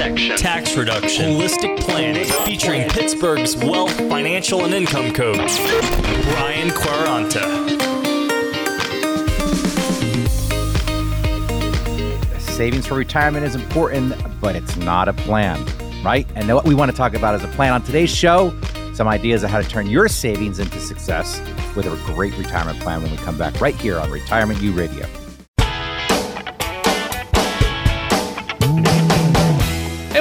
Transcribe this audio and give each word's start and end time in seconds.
Asset 0.00 0.12
protection. 0.12 0.36
Tax 0.36 0.76
reduction, 0.76 1.32
holistic 1.32 1.78
planning, 1.80 2.24
featuring 2.46 2.88
Pittsburgh's 2.88 3.54
wealth, 3.56 3.94
financial, 4.08 4.64
and 4.64 4.72
income 4.72 5.12
coach, 5.12 5.58
Brian 6.30 6.70
Quaranta. 6.70 7.68
Savings 12.40 12.86
for 12.86 12.94
retirement 12.94 13.44
is 13.44 13.54
important, 13.54 14.14
but 14.40 14.56
it's 14.56 14.76
not 14.76 15.08
a 15.08 15.12
plan, 15.12 15.62
right? 16.02 16.26
And 16.34 16.48
what 16.54 16.64
we 16.64 16.74
want 16.74 16.90
to 16.90 16.96
talk 16.96 17.14
about 17.14 17.34
is 17.34 17.44
a 17.44 17.48
plan 17.48 17.74
on 17.74 17.82
today's 17.82 18.14
show. 18.14 18.58
Some 18.94 19.06
ideas 19.06 19.44
on 19.44 19.50
how 19.50 19.60
to 19.60 19.68
turn 19.68 19.86
your 19.86 20.08
savings 20.08 20.58
into 20.58 20.80
success 20.80 21.40
with 21.76 21.86
a 21.86 22.12
great 22.14 22.36
retirement 22.38 22.80
plan 22.80 23.02
when 23.02 23.10
we 23.10 23.18
come 23.18 23.36
back 23.36 23.60
right 23.60 23.74
here 23.74 23.98
on 23.98 24.10
Retirement 24.10 24.62
U 24.62 24.72
Radio. 24.72 25.06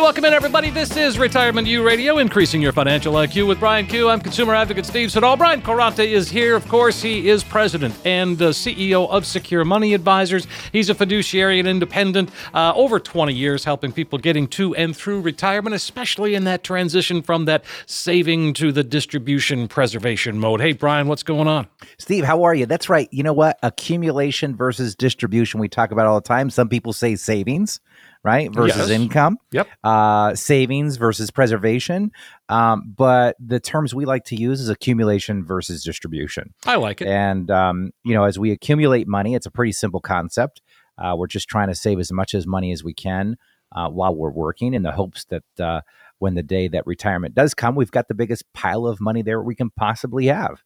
Welcome 0.10 0.26
in, 0.26 0.34
everybody. 0.34 0.72
This 0.72 0.98
is 0.98 1.20
Retirement 1.20 1.68
U 1.68 1.86
Radio, 1.86 2.18
increasing 2.18 2.64
your 2.64 2.72
financial 2.72 3.14
IQ 3.14 3.48
with 3.48 3.60
Brian 3.60 3.86
Q. 3.86 4.10
I'm 4.10 4.20
consumer 4.20 4.56
advocate 4.56 4.88
Steve 4.88 5.12
Siddall. 5.12 5.38
Brian 5.38 5.62
Quaranta 5.62 6.04
is 6.04 6.28
here. 6.28 6.56
Of 6.56 6.68
course, 6.68 7.00
he 7.00 7.30
is 7.30 7.44
president 7.44 7.94
and 8.04 8.42
uh, 8.42 8.50
CEO 8.50 9.08
of 9.08 9.24
Secure 9.28 9.64
Money 9.64 9.94
Advisors. 9.94 10.48
He's 10.72 10.90
a 10.90 10.96
fiduciary 10.96 11.60
and 11.60 11.68
independent, 11.68 12.32
uh, 12.56 12.74
over 12.76 13.00
20 13.00 13.36
years 13.36 13.66
helping 13.66 13.92
people 13.92 14.18
getting 14.18 14.48
to 14.48 14.74
and 14.74 14.98
through 14.98 15.22
retirement, 15.22 15.76
especially 15.76 16.34
in 16.34 16.44
that 16.46 16.64
transition 16.64 17.22
from 17.22 17.46
that 17.46 17.64
saving 17.86 18.56
to 18.56 18.72
the 18.72 18.84
distribution 18.84 19.68
preservation 19.68 20.40
mode. 20.40 20.60
Hey, 20.60 20.74
Brian, 20.74 21.08
what's 21.08 21.22
going 21.22 21.48
on? 21.48 21.68
Steve, 22.00 22.24
how 22.24 22.42
are 22.42 22.56
you? 22.56 22.66
That's 22.66 22.90
right. 22.90 23.08
You 23.12 23.22
know 23.22 23.34
what? 23.34 23.60
Accumulation 23.62 24.56
versus 24.56 24.96
distribution, 24.96 25.60
we 25.60 25.70
talk 25.70 25.92
about 25.92 26.08
all 26.08 26.20
the 26.20 26.28
time. 26.28 26.50
Some 26.50 26.68
people 26.68 26.94
say 26.94 27.16
savings 27.16 27.80
right? 28.24 28.52
Versus 28.54 28.90
Yes. 28.90 28.90
income. 28.90 29.38
Yep. 29.52 29.68
Uh, 29.84 30.36
savings 30.36 30.98
versus 30.98 31.32
preservation. 31.32 32.12
Um, 32.50 32.94
but 32.96 33.36
the 33.40 33.60
terms 33.60 33.96
we 33.96 34.06
like 34.06 34.26
to 34.26 34.36
use 34.36 34.60
is 34.60 34.70
accumulation 34.70 35.44
versus 35.46 35.84
distribution. 35.84 36.54
I 36.66 36.76
like 36.76 37.02
it. 37.02 37.08
And, 37.08 37.50
um, 37.50 37.92
you 38.04 38.14
know, 38.14 38.26
as 38.26 38.38
we 38.38 38.52
accumulate 38.52 39.08
money, 39.08 39.36
it's 39.36 39.46
a 39.46 39.52
pretty 39.52 39.72
simple 39.72 40.02
concept. 40.02 40.62
Uh, 40.98 41.16
we're 41.18 41.28
just 41.28 41.48
trying 41.48 41.70
to 41.70 41.76
save 41.76 42.00
as 42.00 42.12
much 42.12 42.34
as 42.34 42.46
money 42.46 42.72
as 42.74 42.84
we 42.84 42.94
can 42.94 43.38
uh, 43.74 43.88
while 43.90 44.14
we're 44.14 44.32
working 44.32 44.74
in 44.74 44.84
the 44.84 44.92
hopes 44.92 45.26
that 45.26 45.44
uh, 45.60 45.80
when 46.18 46.36
the 46.36 46.44
day 46.44 46.68
that 46.68 46.86
retirement 46.86 47.34
does 47.36 47.54
come, 47.54 47.76
we've 47.76 47.92
got 47.92 48.10
the 48.10 48.14
biggest 48.14 48.44
pile 48.54 48.86
of 48.86 49.00
money 49.00 49.22
there 49.22 49.42
we 49.42 49.56
can 49.56 49.70
possibly 49.70 50.26
have. 50.26 50.62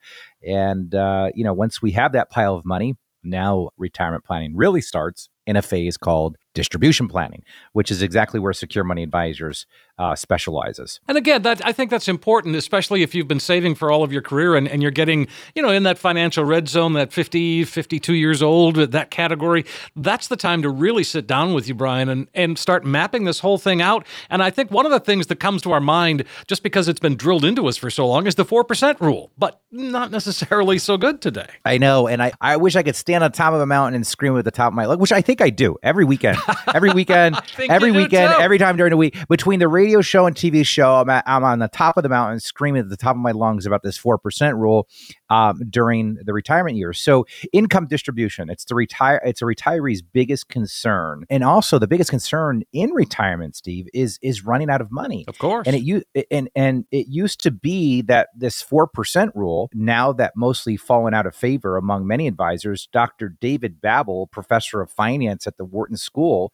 And, 0.45 0.95
uh, 0.95 1.29
you 1.35 1.43
know, 1.43 1.53
once 1.53 1.81
we 1.83 1.91
have 1.91 2.13
that 2.13 2.31
pile 2.31 2.55
of 2.55 2.65
money, 2.65 2.95
now 3.23 3.69
retirement 3.77 4.23
planning 4.25 4.55
really 4.55 4.81
starts 4.81 5.29
in 5.45 5.55
a 5.55 5.61
phase 5.61 5.97
called 5.97 6.35
distribution 6.53 7.07
planning, 7.07 7.43
which 7.73 7.91
is 7.91 8.01
exactly 8.01 8.39
where 8.39 8.53
Secure 8.53 8.83
Money 8.83 9.03
Advisors 9.03 9.65
uh, 9.97 10.15
specializes. 10.15 10.99
And 11.07 11.17
again, 11.17 11.43
that 11.43 11.65
I 11.65 11.71
think 11.71 11.91
that's 11.91 12.07
important, 12.07 12.55
especially 12.55 13.03
if 13.03 13.13
you've 13.13 13.27
been 13.27 13.39
saving 13.39 13.75
for 13.75 13.91
all 13.91 14.03
of 14.03 14.11
your 14.11 14.21
career 14.21 14.55
and, 14.55 14.67
and 14.67 14.81
you're 14.81 14.91
getting, 14.91 15.27
you 15.55 15.61
know, 15.61 15.69
in 15.69 15.83
that 15.83 15.97
financial 15.97 16.43
red 16.43 16.67
zone, 16.67 16.93
that 16.93 17.13
50, 17.13 17.63
52 17.65 18.13
years 18.13 18.41
old, 18.41 18.75
that 18.75 19.11
category. 19.11 19.65
That's 19.95 20.27
the 20.27 20.35
time 20.35 20.61
to 20.63 20.69
really 20.69 21.03
sit 21.03 21.27
down 21.27 21.53
with 21.53 21.67
you, 21.67 21.75
Brian, 21.75 22.09
and, 22.09 22.27
and 22.33 22.57
start 22.57 22.85
mapping 22.85 23.25
this 23.25 23.39
whole 23.39 23.57
thing 23.57 23.81
out. 23.81 24.05
And 24.29 24.41
I 24.41 24.49
think 24.49 24.71
one 24.71 24.85
of 24.85 24.91
the 24.91 24.99
things 24.99 25.27
that 25.27 25.39
comes 25.39 25.61
to 25.63 25.71
our 25.71 25.79
mind, 25.79 26.23
just 26.47 26.63
because 26.63 26.87
it's 26.87 26.99
been 26.99 27.15
drilled 27.15 27.45
into 27.45 27.67
us 27.67 27.77
for 27.77 27.89
so 27.89 28.07
long, 28.07 28.25
is 28.25 28.35
the 28.35 28.45
4% 28.45 28.99
rule, 28.99 29.31
but 29.37 29.61
not 29.71 30.11
necessarily 30.11 30.79
so 30.79 30.97
good 30.97 31.21
today. 31.21 31.47
I 31.65 31.77
know, 31.77 32.07
and 32.07 32.21
I, 32.21 32.31
I 32.41 32.57
wish 32.57 32.75
I 32.75 32.83
could 32.83 32.95
stand 32.95 33.23
on 33.23 33.31
top 33.31 33.53
of 33.53 33.61
a 33.61 33.65
mountain 33.65 33.95
and 33.95 34.05
scream 34.05 34.35
at 34.37 34.45
the 34.45 34.51
top 34.51 34.69
of 34.69 34.73
my 34.73 34.85
lungs, 34.85 34.99
which 34.99 35.11
I 35.11 35.21
think 35.21 35.41
I 35.41 35.49
do 35.49 35.77
every 35.83 36.05
weekend. 36.05 36.37
Every 36.73 36.91
weekend, 36.91 37.39
every 37.69 37.91
weekend, 37.91 38.33
every 38.33 38.57
time 38.57 38.77
during 38.77 38.91
the 38.91 38.97
week. 38.97 39.15
Between 39.27 39.59
the 39.59 39.67
radio 39.83 39.99
show 39.99 40.25
and 40.25 40.35
TV 40.35 40.65
show, 40.65 40.95
I'm, 40.95 41.09
at, 41.09 41.25
I'm 41.27 41.43
on 41.43 41.59
the 41.59 41.67
top 41.67 41.97
of 41.97 42.03
the 42.03 42.09
mountain 42.09 42.39
screaming 42.39 42.79
at 42.79 42.89
the 42.89 42.95
top 42.95 43.17
of 43.17 43.21
my 43.21 43.31
lungs 43.31 43.65
about 43.65 43.83
this 43.83 43.97
4% 43.97 44.57
rule 44.57 44.87
um, 45.29 45.61
during 45.69 46.17
the 46.23 46.31
retirement 46.31 46.77
years. 46.77 46.99
So 46.99 47.25
income 47.51 47.87
distribution, 47.87 48.49
it's 48.49 48.63
the 48.63 48.75
retire 48.75 49.21
it's 49.25 49.41
a 49.41 49.45
retiree's 49.45 50.01
biggest 50.01 50.47
concern. 50.47 51.25
And 51.29 51.43
also 51.43 51.79
the 51.79 51.87
biggest 51.87 52.09
concern 52.09 52.63
in 52.71 52.91
retirement, 52.91 53.57
Steve, 53.57 53.87
is 53.93 54.19
is 54.21 54.45
running 54.45 54.69
out 54.69 54.79
of 54.79 54.89
money. 54.89 55.25
Of 55.27 55.37
course. 55.37 55.67
And 55.67 55.75
it 55.75 55.83
u- 55.83 56.03
and 56.31 56.49
and 56.55 56.85
it 56.91 57.07
used 57.09 57.41
to 57.41 57.51
be 57.51 58.01
that 58.03 58.29
this 58.35 58.61
four 58.61 58.87
percent 58.87 59.35
rule, 59.35 59.69
now 59.73 60.13
that 60.13 60.33
mostly 60.37 60.77
fallen 60.77 61.13
out 61.13 61.25
of 61.25 61.35
favor 61.35 61.75
among 61.75 62.07
many 62.07 62.27
advisors, 62.27 62.87
Dr. 62.93 63.35
David 63.41 63.81
Babbel, 63.81 64.31
professor 64.31 64.79
of 64.79 64.89
finance 64.89 65.45
at 65.45 65.57
the 65.57 65.65
Wharton 65.65 65.97
School, 65.97 66.53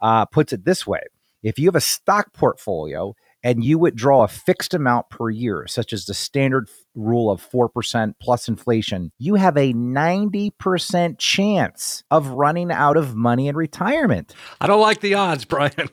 uh, 0.00 0.24
puts 0.24 0.52
it 0.52 0.64
this 0.64 0.86
way: 0.86 1.02
If 1.42 1.58
you 1.58 1.68
have 1.68 1.76
a 1.76 1.80
stock 1.80 2.32
portfolio 2.34 3.14
and 3.42 3.64
you 3.64 3.78
withdraw 3.78 4.24
a 4.24 4.28
fixed 4.28 4.74
amount 4.74 5.08
per 5.08 5.30
year, 5.30 5.66
such 5.66 5.94
as 5.94 6.04
the 6.04 6.12
standard 6.12 6.68
rule 6.94 7.30
of 7.30 7.48
4% 7.48 8.14
plus 8.20 8.48
inflation, 8.48 9.12
you 9.18 9.36
have 9.36 9.56
a 9.56 9.72
90% 9.72 11.18
chance 11.18 12.04
of 12.10 12.28
running 12.28 12.70
out 12.70 12.98
of 12.98 13.14
money 13.14 13.48
in 13.48 13.56
retirement. 13.56 14.34
I 14.60 14.66
don't 14.66 14.80
like 14.80 15.00
the 15.00 15.14
odds, 15.14 15.44
Brian. 15.46 15.88